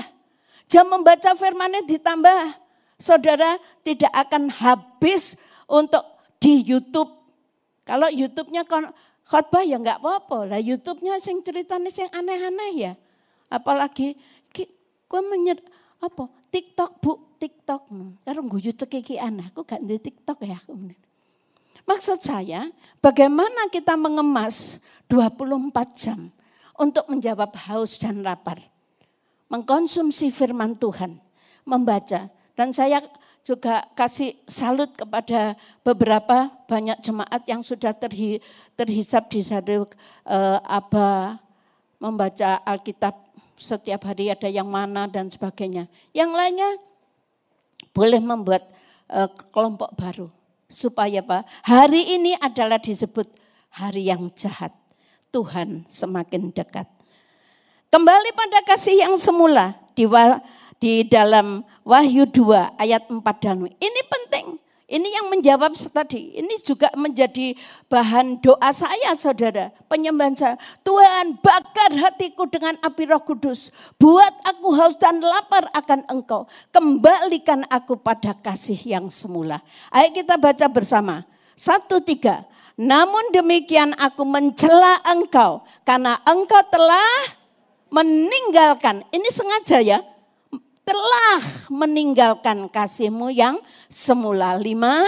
Jam 0.71 0.87
membaca 0.87 1.35
firmannya 1.35 1.91
ditambah. 1.91 2.55
Saudara 3.03 3.59
tidak 3.83 4.15
akan 4.15 4.47
habis 4.47 5.35
untuk 5.67 6.07
di 6.39 6.63
YouTube. 6.63 7.11
Kalau 7.83 8.07
YouTube-nya 8.15 8.63
khotbah 9.27 9.67
ya 9.67 9.77
enggak 9.77 9.99
apa-apa. 9.99 10.47
Lah 10.47 10.61
YouTube-nya 10.63 11.19
sing 11.19 11.43
ceritanya 11.43 11.91
sing 11.91 12.09
aneh-aneh 12.15 12.73
ya. 12.73 12.93
Apalagi 13.51 14.15
gue 15.07 15.23
menyet 15.23 15.63
apa 16.03 16.31
TikTok 16.51 16.91
bu 17.03 17.13
TikTok. 17.37 17.83
Karo 18.25 18.41
guyu 18.49 18.73
cekiki 18.73 19.21
anak, 19.21 19.53
aku 19.53 19.63
gak 19.67 19.83
di 19.85 20.01
TikTok 20.01 20.39
ya. 20.43 20.59
Maksud 21.87 22.19
saya, 22.19 22.67
bagaimana 22.99 23.71
kita 23.71 23.95
mengemas 23.95 24.83
24 25.07 25.71
jam 25.95 26.35
untuk 26.75 27.07
menjawab 27.07 27.55
haus 27.71 28.01
dan 28.01 28.27
lapar. 28.27 28.59
Mengkonsumsi 29.47 30.35
firman 30.35 30.75
Tuhan, 30.75 31.23
membaca. 31.63 32.27
Dan 32.57 32.73
saya 32.73 33.05
juga 33.45 33.85
kasih 33.93 34.35
salut 34.49 34.91
kepada 34.97 35.55
beberapa 35.85 36.51
banyak 36.67 36.99
jemaat 37.05 37.45
yang 37.47 37.63
sudah 37.63 37.93
terhi, 37.95 38.43
terhisap 38.75 39.31
di 39.31 39.45
saduk 39.45 39.93
uh, 40.27 40.59
Aba 40.65 41.39
membaca 42.01 42.59
Alkitab 42.65 43.15
setiap 43.55 44.09
hari 44.09 44.33
ada 44.33 44.49
yang 44.49 44.67
mana 44.67 45.07
dan 45.07 45.29
sebagainya. 45.29 45.87
Yang 46.17 46.31
lainnya 46.33 46.71
boleh 47.93 48.21
membuat 48.25 48.67
uh, 49.13 49.29
kelompok 49.53 49.93
baru 49.95 50.29
supaya 50.67 51.23
Pak 51.23 51.47
hari 51.63 52.19
ini 52.19 52.35
adalah 52.41 52.81
disebut 52.81 53.31
hari 53.71 54.09
yang 54.09 54.33
jahat. 54.35 54.73
Tuhan 55.31 55.85
semakin 55.93 56.49
dekat. 56.49 56.89
Kembali 57.93 58.33
pada 58.33 58.65
kasih 58.65 59.05
yang 59.05 59.15
semula 59.21 59.77
di 59.93 60.09
di 60.77 61.07
dalam 61.07 61.65
Wahyu 61.87 62.29
2 62.29 62.77
ayat 62.81 63.09
4 63.09 63.23
dan 63.43 63.65
ini 63.67 64.01
penting. 64.11 64.59
Ini 64.87 65.19
yang 65.19 65.27
menjawab 65.35 65.75
tadi. 65.75 66.39
Ini 66.39 66.63
juga 66.63 66.87
menjadi 66.95 67.59
bahan 67.91 68.39
doa 68.39 68.71
saya 68.71 69.19
saudara. 69.19 69.75
Penyembahan 69.91 70.39
saya. 70.39 70.55
Tuhan 70.87 71.43
bakar 71.43 71.91
hatiku 71.91 72.47
dengan 72.47 72.79
api 72.79 73.11
roh 73.11 73.19
kudus. 73.19 73.75
Buat 73.99 74.31
aku 74.47 74.71
haus 74.79 74.95
dan 75.03 75.19
lapar 75.19 75.67
akan 75.75 76.07
engkau. 76.07 76.47
Kembalikan 76.71 77.67
aku 77.67 77.99
pada 77.99 78.31
kasih 78.39 78.79
yang 78.87 79.11
semula. 79.11 79.59
Ayo 79.91 80.15
kita 80.15 80.39
baca 80.39 80.71
bersama. 80.71 81.27
Satu 81.59 81.99
tiga. 81.99 82.47
Namun 82.79 83.35
demikian 83.35 83.91
aku 83.99 84.23
mencela 84.23 85.03
engkau. 85.03 85.67
Karena 85.83 86.15
engkau 86.23 86.63
telah 86.71 87.11
meninggalkan. 87.91 89.03
Ini 89.11 89.29
sengaja 89.35 89.83
ya 89.83 89.99
telah 90.87 91.43
meninggalkan 91.69 92.71
kasihmu 92.71 93.35
yang 93.35 93.59
semula. 93.91 94.55
Lima. 94.55 95.03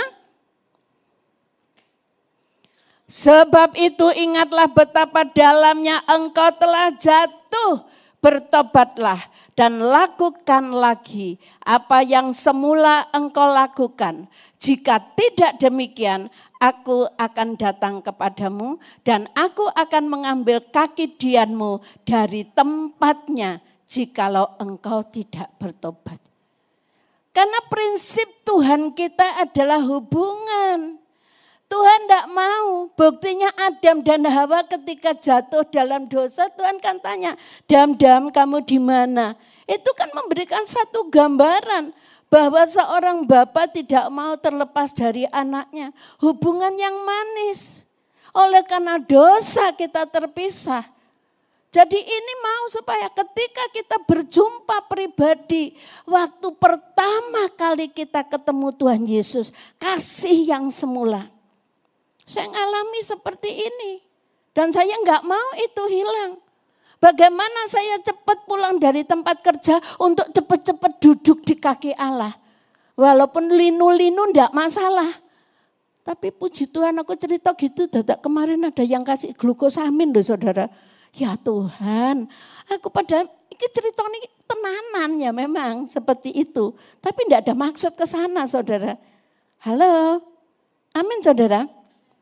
Sebab 3.09 3.73
itu 3.79 4.05
ingatlah 4.13 4.69
betapa 4.69 5.25
dalamnya 5.25 6.03
engkau 6.11 6.51
telah 6.59 6.93
jatuh. 6.93 7.87
Bertobatlah 8.19 9.31
dan 9.55 9.79
lakukan 9.79 10.75
lagi 10.75 11.39
apa 11.63 12.03
yang 12.03 12.35
semula 12.35 13.07
engkau 13.15 13.47
lakukan. 13.47 14.27
Jika 14.59 14.99
tidak 15.15 15.63
demikian, 15.63 16.27
aku 16.59 17.07
akan 17.15 17.55
datang 17.55 18.03
kepadamu 18.03 18.83
dan 19.07 19.31
aku 19.39 19.71
akan 19.71 20.11
mengambil 20.11 20.59
kaki 20.59 21.15
dianmu 21.15 21.79
dari 22.03 22.43
tempatnya 22.43 23.63
jikalau 23.89 24.55
engkau 24.61 25.01
tidak 25.09 25.49
bertobat. 25.57 26.21
Karena 27.33 27.59
prinsip 27.73 28.29
Tuhan 28.45 28.93
kita 28.93 29.43
adalah 29.43 29.81
hubungan. 29.81 31.01
Tuhan 31.69 32.01
tidak 32.09 32.27
mau. 32.33 32.89
Buktinya 32.97 33.53
Adam 33.61 34.01
dan 34.01 34.25
Hawa 34.25 34.65
ketika 34.65 35.13
jatuh 35.13 35.63
dalam 35.69 36.09
dosa, 36.09 36.49
Tuhan 36.49 36.81
kan 36.81 36.97
tanya, 36.99 37.37
Dam-dam 37.69 38.33
kamu 38.33 38.65
di 38.65 38.81
mana? 38.81 39.37
Itu 39.69 39.93
kan 39.93 40.09
memberikan 40.17 40.65
satu 40.65 41.13
gambaran 41.13 41.93
bahwa 42.33 42.65
seorang 42.65 43.29
bapak 43.29 43.77
tidak 43.77 44.09
mau 44.09 44.33
terlepas 44.41 44.97
dari 44.97 45.29
anaknya. 45.29 45.93
Hubungan 46.25 46.73
yang 46.73 46.97
manis. 47.05 47.85
Oleh 48.33 48.65
karena 48.65 48.97
dosa 48.97 49.73
kita 49.77 50.09
terpisah. 50.09 50.98
Jadi 51.69 52.01
ini 52.01 52.35
mau 52.41 52.65
supaya 52.73 53.13
ketika 53.13 53.65
kita 53.77 53.97
berjumpa 54.09 54.89
pribadi, 54.89 55.77
waktu 56.09 56.49
pertama 56.57 57.45
kali 57.53 57.93
kita 57.93 58.25
ketemu 58.25 58.73
Tuhan 58.73 59.05
Yesus, 59.05 59.53
kasih 59.77 60.49
yang 60.49 60.73
semula. 60.73 61.29
Saya 62.25 62.49
ngalami 62.49 63.01
seperti 63.05 63.53
ini. 63.53 64.01
Dan 64.57 64.73
saya 64.73 64.97
nggak 65.05 65.23
mau 65.29 65.49
itu 65.61 65.83
hilang. 65.93 66.41
Bagaimana 66.99 67.69
saya 67.71 68.01
cepat 68.03 68.49
pulang 68.49 68.81
dari 68.81 69.07
tempat 69.07 69.39
kerja 69.39 69.79
untuk 70.03 70.27
cepat-cepat 70.35 70.93
duduk 70.99 71.45
di 71.47 71.55
kaki 71.55 71.93
Allah. 71.95 72.33
Walaupun 72.99 73.55
linu-linu 73.55 74.35
enggak 74.35 74.51
masalah. 74.51 75.15
Tapi 76.03 76.33
puji 76.33 76.67
Tuhan 76.73 76.97
aku 76.99 77.15
cerita 77.15 77.53
gitu, 77.55 77.87
dadak 77.87 78.25
kemarin 78.25 78.67
ada 78.67 78.81
yang 78.83 79.05
kasih 79.05 79.37
glukosamin 79.37 80.11
loh 80.11 80.25
saudara 80.25 80.67
Ya 81.17 81.35
Tuhan, 81.41 82.29
aku 82.69 82.89
pada 82.93 83.25
ini 83.25 83.67
cerita 83.73 84.05
ini 84.07 84.29
tenanan 84.45 85.11
ya 85.19 85.31
memang 85.35 85.89
seperti 85.89 86.31
itu. 86.31 86.73
Tapi 87.03 87.27
tidak 87.27 87.49
ada 87.49 87.55
maksud 87.57 87.93
ke 87.97 88.05
sana 88.07 88.47
saudara. 88.47 88.95
Halo, 89.65 90.23
amin 90.95 91.21
saudara. 91.21 91.67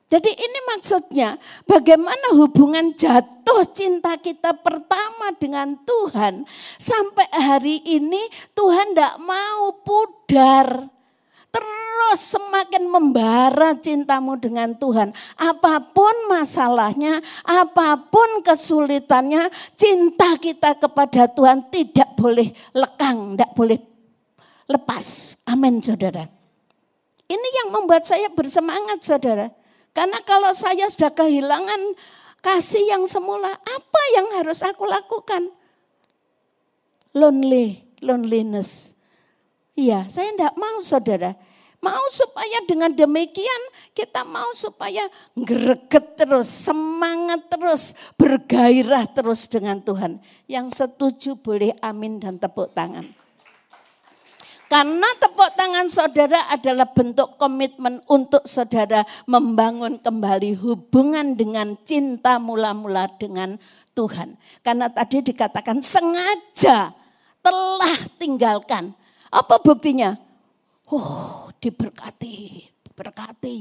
Jadi 0.06 0.30
ini 0.30 0.58
maksudnya 0.70 1.34
bagaimana 1.66 2.38
hubungan 2.38 2.94
jatuh 2.94 3.66
cinta 3.74 4.14
kita 4.14 4.54
pertama 4.54 5.34
dengan 5.34 5.74
Tuhan. 5.82 6.46
Sampai 6.78 7.26
hari 7.34 7.82
ini 7.82 8.22
Tuhan 8.54 8.94
tidak 8.94 9.18
mau 9.18 9.74
pudar 9.82 10.95
terus 11.56 12.36
semakin 12.36 12.84
membara 12.86 13.72
cintamu 13.72 14.36
dengan 14.36 14.76
Tuhan. 14.76 15.16
Apa 15.40 15.80
pun 15.80 16.12
masalahnya, 16.28 17.24
apa 17.42 17.96
pun 18.12 18.44
kesulitannya, 18.44 19.48
cinta 19.74 20.36
kita 20.36 20.76
kepada 20.76 21.26
Tuhan 21.32 21.72
tidak 21.72 22.12
boleh 22.14 22.52
lekang, 22.76 23.34
tidak 23.34 23.50
boleh 23.56 23.78
lepas. 24.68 25.36
Amin 25.48 25.80
saudara. 25.80 26.28
Ini 27.26 27.48
yang 27.64 27.68
membuat 27.74 28.06
saya 28.06 28.30
bersemangat 28.30 29.02
saudara. 29.02 29.50
Karena 29.96 30.20
kalau 30.22 30.52
saya 30.52 30.86
sudah 30.92 31.10
kehilangan 31.10 31.96
kasih 32.44 32.84
yang 32.86 33.08
semula, 33.08 33.50
apa 33.50 34.02
yang 34.14 34.28
harus 34.36 34.60
aku 34.62 34.84
lakukan? 34.84 35.48
Lonely, 37.16 37.80
loneliness. 38.04 38.92
Iya, 39.72 40.04
saya 40.06 40.30
tidak 40.36 40.54
mau 40.54 40.84
saudara. 40.84 41.34
Mau 41.84 42.04
supaya 42.08 42.58
dengan 42.64 42.90
demikian 42.90 43.62
kita 43.92 44.24
mau 44.24 44.48
supaya 44.56 45.06
greget 45.36 46.16
terus, 46.16 46.48
semangat 46.48 47.46
terus, 47.52 47.92
bergairah 48.16 49.04
terus 49.12 49.46
dengan 49.46 49.78
Tuhan. 49.84 50.18
Yang 50.48 50.84
setuju 50.84 51.36
boleh 51.36 51.76
amin 51.84 52.18
dan 52.18 52.40
tepuk 52.40 52.72
tangan. 52.72 53.06
Karena 54.66 55.06
tepuk 55.22 55.54
tangan 55.54 55.86
saudara 55.86 56.50
adalah 56.50 56.90
bentuk 56.90 57.38
komitmen 57.38 58.02
untuk 58.10 58.42
saudara 58.50 59.06
membangun 59.30 60.02
kembali 60.02 60.58
hubungan 60.58 61.38
dengan 61.38 61.78
cinta 61.86 62.42
mula-mula 62.42 63.06
dengan 63.14 63.62
Tuhan. 63.94 64.34
Karena 64.66 64.90
tadi 64.90 65.22
dikatakan 65.22 65.78
sengaja 65.78 66.90
telah 67.46 67.98
tinggalkan. 68.18 68.90
Apa 69.30 69.62
buktinya? 69.62 70.18
Oh, 70.90 71.45
diberkati, 71.66 72.62
berkati. 72.94 73.58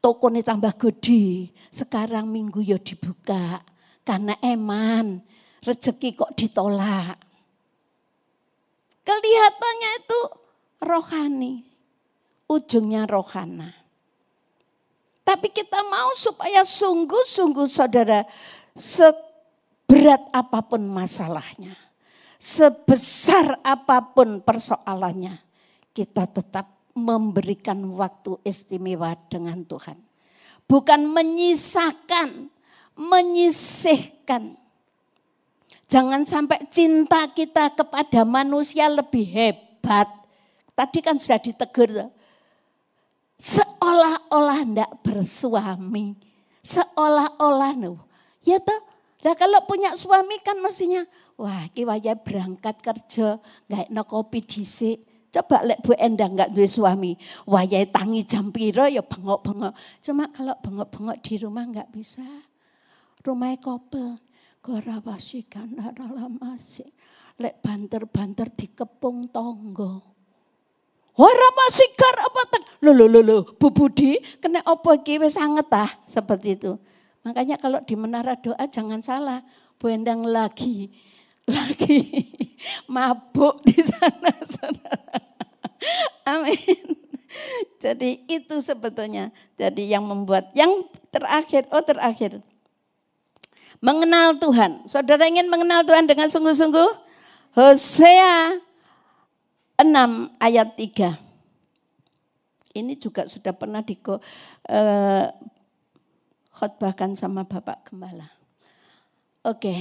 Ini 0.00 0.40
tambah 0.40 0.72
gede. 0.80 1.52
Sekarang 1.68 2.30
minggu 2.30 2.64
ya 2.64 2.80
dibuka. 2.80 3.60
Karena 4.06 4.38
eman, 4.40 5.20
rezeki 5.60 6.14
kok 6.14 6.32
ditolak. 6.38 7.18
Kelihatannya 9.02 9.90
itu 10.00 10.20
rohani. 10.82 11.54
Ujungnya 12.46 13.10
rohana. 13.10 13.74
Tapi 15.26 15.50
kita 15.50 15.82
mau 15.90 16.14
supaya 16.14 16.62
sungguh-sungguh 16.62 17.66
saudara, 17.66 18.22
seberat 18.78 20.22
apa 20.30 20.62
pun 20.62 20.86
masalahnya, 20.86 21.74
sebesar 22.38 23.58
apa 23.66 24.14
pun 24.14 24.38
persoalannya, 24.38 25.34
kita 25.90 26.30
tetap 26.30 26.75
memberikan 26.96 27.76
waktu 27.92 28.40
istimewa 28.42 29.12
dengan 29.28 29.60
Tuhan. 29.68 30.00
Bukan 30.64 31.06
menyisakan, 31.12 32.48
menyisihkan. 32.96 34.56
Jangan 35.86 36.26
sampai 36.26 36.66
cinta 36.72 37.30
kita 37.30 37.70
kepada 37.76 38.26
manusia 38.26 38.90
lebih 38.90 39.22
hebat 39.22 40.26
Tadi 40.76 41.00
kan 41.00 41.16
sudah 41.16 41.40
ditegur. 41.40 42.12
Seolah-olah 43.40 44.60
ndak 44.68 44.90
bersuami. 45.00 46.12
Seolah-olah. 46.60 47.72
Ya 48.44 48.60
toh, 48.60 48.80
nah 49.24 49.32
kalau 49.32 49.64
punya 49.64 49.96
suami 49.96 50.36
kan 50.44 50.60
mestinya, 50.60 51.08
wah 51.40 51.64
kiwaya 51.72 52.12
berangkat 52.20 52.76
kerja, 52.84 53.40
nggak 53.72 53.88
no 53.88 54.04
kopi 54.04 54.44
dhisik. 54.44 55.00
Coba 55.32 55.62
lek 55.66 55.82
Bu 55.84 55.92
Endang 55.98 56.32
nggak 56.32 56.54
duwe 56.56 56.68
suami, 56.68 57.12
wayai 57.44 57.90
tangi 57.90 58.24
jam 58.24 58.48
piro 58.54 58.88
ya 58.88 59.04
bengok-bengok. 59.04 59.74
Cuma 60.00 60.30
kalau 60.32 60.54
bengok-bengok 60.62 61.18
di 61.20 61.34
rumah 61.42 61.64
nggak 61.68 61.90
bisa. 61.92 62.24
Rumahnya 63.20 63.58
kopel, 63.58 64.22
gora 64.62 65.02
wasikan 65.02 65.76
lama 65.98 66.54
sih. 66.56 66.88
Lek 67.36 67.60
banter-banter 67.60 68.48
di 68.54 68.72
kepung 68.72 69.28
tonggo. 69.28 70.16
Ora 71.16 71.48
masikar 71.52 72.16
apa 72.20 72.42
tak? 72.52 72.62
Lho 72.84 72.92
lho 72.92 73.06
lho 73.08 73.20
lho, 73.24 73.38
Bu 73.56 73.72
Budi 73.72 74.20
kena 74.36 74.60
apa 74.60 75.00
iki 75.00 75.16
wis 75.16 75.40
ah 75.40 75.90
seperti 76.04 76.60
itu. 76.60 76.76
Makanya 77.24 77.56
kalau 77.56 77.80
di 77.82 77.96
menara 77.96 78.36
doa 78.36 78.64
jangan 78.68 79.00
salah. 79.00 79.40
Bu 79.76 79.92
Endang 79.92 80.24
lagi 80.24 80.88
lagi 81.54 82.26
mabuk 82.90 83.62
di 83.62 83.78
sana 83.78 84.34
saudara. 84.58 85.18
Amin. 86.26 86.98
Jadi 87.78 88.24
itu 88.26 88.58
sebetulnya 88.58 89.30
jadi 89.54 89.98
yang 89.98 90.02
membuat 90.08 90.50
yang 90.56 90.88
terakhir 91.14 91.68
oh 91.70 91.84
terakhir 91.84 92.42
mengenal 93.78 94.40
Tuhan. 94.40 94.88
Saudara 94.90 95.28
ingin 95.28 95.46
mengenal 95.46 95.84
Tuhan 95.84 96.08
dengan 96.08 96.32
sungguh-sungguh? 96.32 97.06
Hosea 97.56 98.60
6 99.80 100.32
ayat 100.40 100.76
3. 100.76 101.16
Ini 102.76 102.92
juga 103.00 103.24
sudah 103.24 103.56
pernah 103.56 103.80
di 103.80 103.96
uh, 104.04 105.24
khotbahkan 106.52 107.16
sama 107.16 107.48
Bapak 107.48 107.88
Gembala. 107.88 108.35
Oke, 109.46 109.78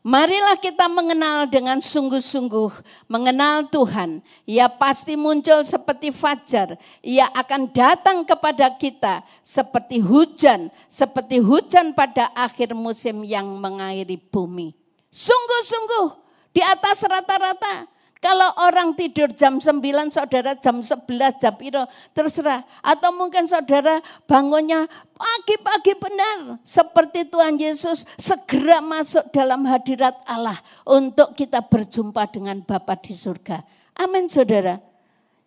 marilah 0.00 0.56
kita 0.56 0.88
mengenal 0.88 1.44
dengan 1.44 1.84
sungguh-sungguh, 1.84 2.80
mengenal 3.12 3.68
Tuhan. 3.68 4.24
Ia 4.48 4.72
pasti 4.72 5.20
muncul 5.20 5.68
seperti 5.68 6.08
fajar. 6.08 6.80
Ia 7.04 7.28
akan 7.36 7.68
datang 7.68 8.24
kepada 8.24 8.72
kita 8.72 9.20
seperti 9.44 10.00
hujan, 10.00 10.72
seperti 10.88 11.44
hujan 11.44 11.92
pada 11.92 12.32
akhir 12.32 12.72
musim 12.72 13.20
yang 13.20 13.44
mengairi 13.60 14.16
bumi. 14.16 14.72
Sungguh-sungguh 15.12 16.08
di 16.56 16.64
atas 16.64 17.04
rata-rata 17.04 17.84
kalau 18.22 18.54
orang 18.62 18.94
tidur 18.94 19.26
jam 19.34 19.58
9, 19.58 19.82
saudara 20.14 20.54
jam 20.54 20.78
11, 20.78 21.42
jam 21.42 21.58
piro, 21.58 21.82
terserah. 22.14 22.62
Atau 22.78 23.10
mungkin 23.10 23.50
saudara 23.50 23.98
bangunnya 24.30 24.86
pagi-pagi 25.18 25.98
benar. 25.98 26.62
Seperti 26.62 27.26
Tuhan 27.26 27.58
Yesus 27.58 28.06
segera 28.14 28.78
masuk 28.78 29.26
dalam 29.34 29.66
hadirat 29.66 30.14
Allah 30.22 30.54
untuk 30.86 31.34
kita 31.34 31.66
berjumpa 31.66 32.30
dengan 32.30 32.62
Bapa 32.62 32.94
di 32.94 33.10
surga. 33.10 33.58
Amin 33.98 34.30
saudara. 34.30 34.78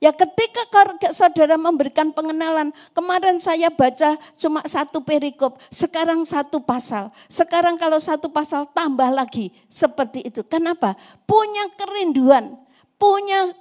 Ya 0.03 0.11
ketika 0.11 0.67
saudara 1.15 1.55
memberikan 1.55 2.11
pengenalan, 2.11 2.75
kemarin 2.91 3.39
saya 3.39 3.71
baca 3.71 4.19
cuma 4.35 4.59
satu 4.67 4.99
perikop, 4.99 5.55
sekarang 5.71 6.27
satu 6.27 6.59
pasal. 6.59 7.07
Sekarang 7.31 7.79
kalau 7.79 8.03
satu 8.03 8.27
pasal 8.27 8.67
tambah 8.75 9.07
lagi 9.15 9.55
seperti 9.71 10.27
itu. 10.27 10.43
Kenapa? 10.43 10.99
Punya 11.23 11.71
kerinduan 11.79 12.64
punya 12.95 13.53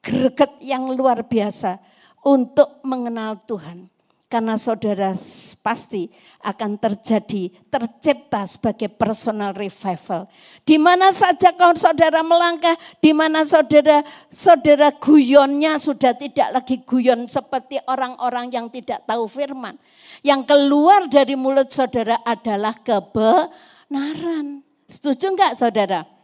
greget 0.00 0.58
yang 0.64 0.88
luar 0.92 1.24
biasa 1.24 1.78
untuk 2.24 2.80
mengenal 2.84 3.40
Tuhan. 3.44 3.88
Karena 4.30 4.54
saudara 4.54 5.10
pasti 5.58 6.06
akan 6.38 6.78
terjadi, 6.78 7.50
tercipta 7.66 8.46
sebagai 8.46 8.86
personal 8.86 9.50
revival. 9.50 10.30
Di 10.62 10.78
mana 10.78 11.10
saja 11.10 11.50
kau 11.50 11.74
saudara 11.74 12.22
melangkah, 12.22 12.78
di 13.02 13.10
mana 13.10 13.42
saudara 13.42 14.06
saudara 14.30 14.94
guyonnya 14.94 15.82
sudah 15.82 16.14
tidak 16.14 16.46
lagi 16.54 16.78
guyon 16.86 17.26
seperti 17.26 17.82
orang-orang 17.90 18.54
yang 18.54 18.70
tidak 18.70 19.02
tahu 19.02 19.26
firman. 19.26 19.74
Yang 20.22 20.46
keluar 20.46 21.10
dari 21.10 21.34
mulut 21.34 21.66
saudara 21.74 22.22
adalah 22.22 22.78
kebenaran. 22.86 24.62
Setuju 24.86 25.34
enggak 25.34 25.58
saudara? 25.58 26.19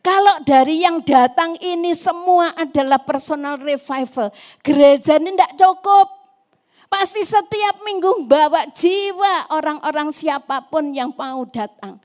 Kalau 0.00 0.40
dari 0.48 0.80
yang 0.80 1.04
datang 1.04 1.60
ini 1.60 1.92
semua 1.92 2.56
adalah 2.56 2.96
personal 3.04 3.60
revival, 3.60 4.32
gereja 4.64 5.20
ini 5.20 5.36
tidak 5.36 5.52
cukup. 5.60 6.08
Pasti 6.90 7.22
setiap 7.22 7.86
minggu 7.86 8.26
bawa 8.26 8.66
jiwa 8.74 9.54
orang-orang 9.54 10.10
siapa 10.10 10.66
pun 10.66 10.90
yang 10.90 11.14
mau 11.14 11.46
datang. 11.46 12.00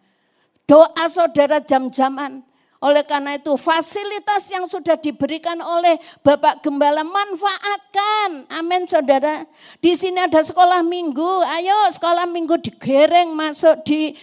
Doa 0.70 1.10
saudara 1.10 1.58
jam-jaman. 1.64 2.46
Oleh 2.84 3.02
karena 3.02 3.34
itu 3.34 3.50
fasilitas 3.58 4.46
yang 4.54 4.70
sudah 4.70 4.94
diberikan 4.94 5.58
oleh 5.58 5.98
Bapak 6.22 6.62
Gembala 6.62 7.02
manfaatkan. 7.02 8.46
Amin 8.52 8.86
saudara. 8.86 9.50
Di 9.82 9.98
sini 9.98 10.22
ada 10.22 10.46
sekolah 10.46 10.86
minggu. 10.86 11.32
Ayo 11.50 11.74
sekolah 11.90 12.30
minggu 12.30 12.62
digereng 12.62 13.34
masuk 13.34 13.82
di 13.88 14.14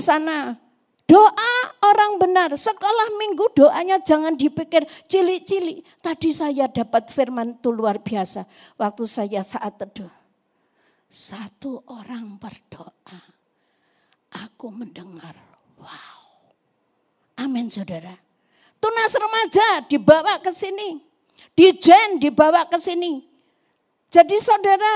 sana. 0.00 0.56
Doa 1.06 1.54
orang 1.86 2.18
benar, 2.18 2.50
sekolah 2.58 3.14
minggu 3.14 3.54
doanya 3.54 4.02
jangan 4.02 4.34
dipikir 4.34 4.82
cilik-cilik. 5.06 5.86
Tadi 6.02 6.34
saya 6.34 6.66
dapat 6.66 7.14
firman 7.14 7.62
itu 7.62 7.70
luar 7.70 8.02
biasa. 8.02 8.42
Waktu 8.74 9.06
saya 9.06 9.46
saat 9.46 9.78
teduh. 9.78 10.10
Satu 11.06 11.86
orang 11.86 12.34
berdoa. 12.42 13.22
Aku 14.34 14.74
mendengar. 14.74 15.38
Wow. 15.78 16.50
Amin 17.38 17.70
saudara. 17.70 18.18
Tunas 18.82 19.14
remaja 19.14 19.86
dibawa 19.86 20.42
ke 20.42 20.50
sini. 20.50 21.06
Dijen 21.54 22.18
dibawa 22.18 22.66
ke 22.66 22.82
sini. 22.82 23.22
Jadi 24.10 24.42
saudara 24.42 24.92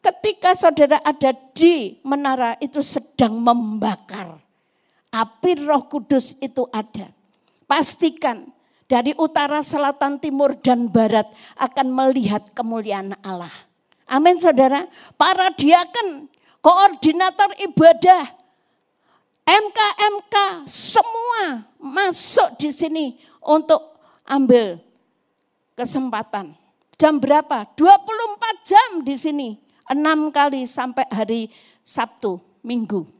ketika 0.00 0.56
saudara 0.56 1.04
ada 1.04 1.36
di 1.52 2.00
menara 2.00 2.56
itu 2.64 2.80
sedang 2.80 3.36
membakar 3.36 4.40
api 5.10 5.66
roh 5.66 5.84
kudus 5.86 6.38
itu 6.38 6.66
ada. 6.70 7.10
Pastikan 7.66 8.50
dari 8.90 9.14
utara, 9.14 9.62
selatan, 9.62 10.18
timur, 10.18 10.58
dan 10.58 10.90
barat 10.90 11.30
akan 11.54 11.86
melihat 11.94 12.42
kemuliaan 12.50 13.14
Allah. 13.22 13.52
Amin 14.10 14.42
saudara. 14.42 14.90
Para 15.14 15.54
diaken, 15.54 16.26
koordinator 16.58 17.54
ibadah, 17.62 18.26
MK-MK 19.46 20.66
semua 20.66 21.62
masuk 21.78 22.58
di 22.58 22.74
sini 22.74 23.06
untuk 23.38 23.78
ambil 24.26 24.82
kesempatan. 25.78 26.54
Jam 26.98 27.22
berapa? 27.22 27.64
24 27.78 28.66
jam 28.66 28.88
di 29.06 29.14
sini. 29.14 29.48
Enam 29.90 30.30
kali 30.30 30.66
sampai 30.66 31.06
hari 31.10 31.50
Sabtu, 31.82 32.38
Minggu. 32.62 33.19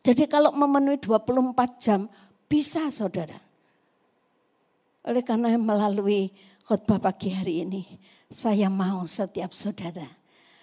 Jadi 0.00 0.24
kalau 0.24 0.56
memenuhi 0.56 0.96
24 0.96 1.76
jam 1.76 2.08
bisa 2.48 2.88
saudara. 2.88 3.36
Oleh 5.04 5.20
karena 5.20 5.56
melalui 5.60 6.32
khutbah 6.64 7.00
pagi 7.00 7.32
hari 7.32 7.68
ini, 7.68 7.84
saya 8.28 8.72
mau 8.72 9.04
setiap 9.04 9.52
saudara 9.52 10.08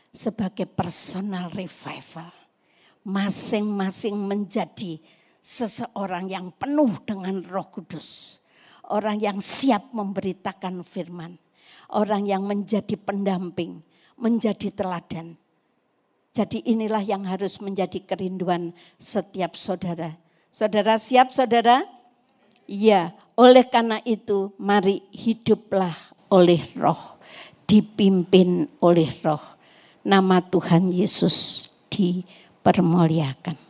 sebagai 0.10 0.66
personal 0.66 1.54
revival. 1.54 2.34
Masing-masing 3.08 4.18
menjadi 4.20 5.00
seseorang 5.40 6.28
yang 6.28 6.52
penuh 6.58 6.92
dengan 7.08 7.40
roh 7.46 7.70
kudus. 7.72 8.42
Orang 8.90 9.22
yang 9.22 9.40
siap 9.40 9.94
memberitakan 9.96 10.84
firman. 10.84 11.40
Orang 11.94 12.28
yang 12.28 12.44
menjadi 12.44 13.00
pendamping, 13.00 13.80
menjadi 14.20 14.76
teladan 14.76 15.40
jadi 16.38 16.62
inilah 16.70 17.02
yang 17.02 17.26
harus 17.26 17.58
menjadi 17.58 17.98
kerinduan 18.06 18.78
setiap 19.02 19.58
saudara. 19.58 20.14
Saudara 20.54 21.02
siap 21.02 21.34
saudara? 21.34 21.82
Iya, 22.70 23.18
oleh 23.34 23.66
karena 23.66 23.98
itu 24.06 24.54
mari 24.62 25.02
hiduplah 25.10 25.98
oleh 26.30 26.62
roh. 26.78 27.18
Dipimpin 27.66 28.70
oleh 28.86 29.10
roh. 29.26 29.42
Nama 30.06 30.38
Tuhan 30.46 30.94
Yesus 30.94 31.68
dipermuliakan. 31.90 33.67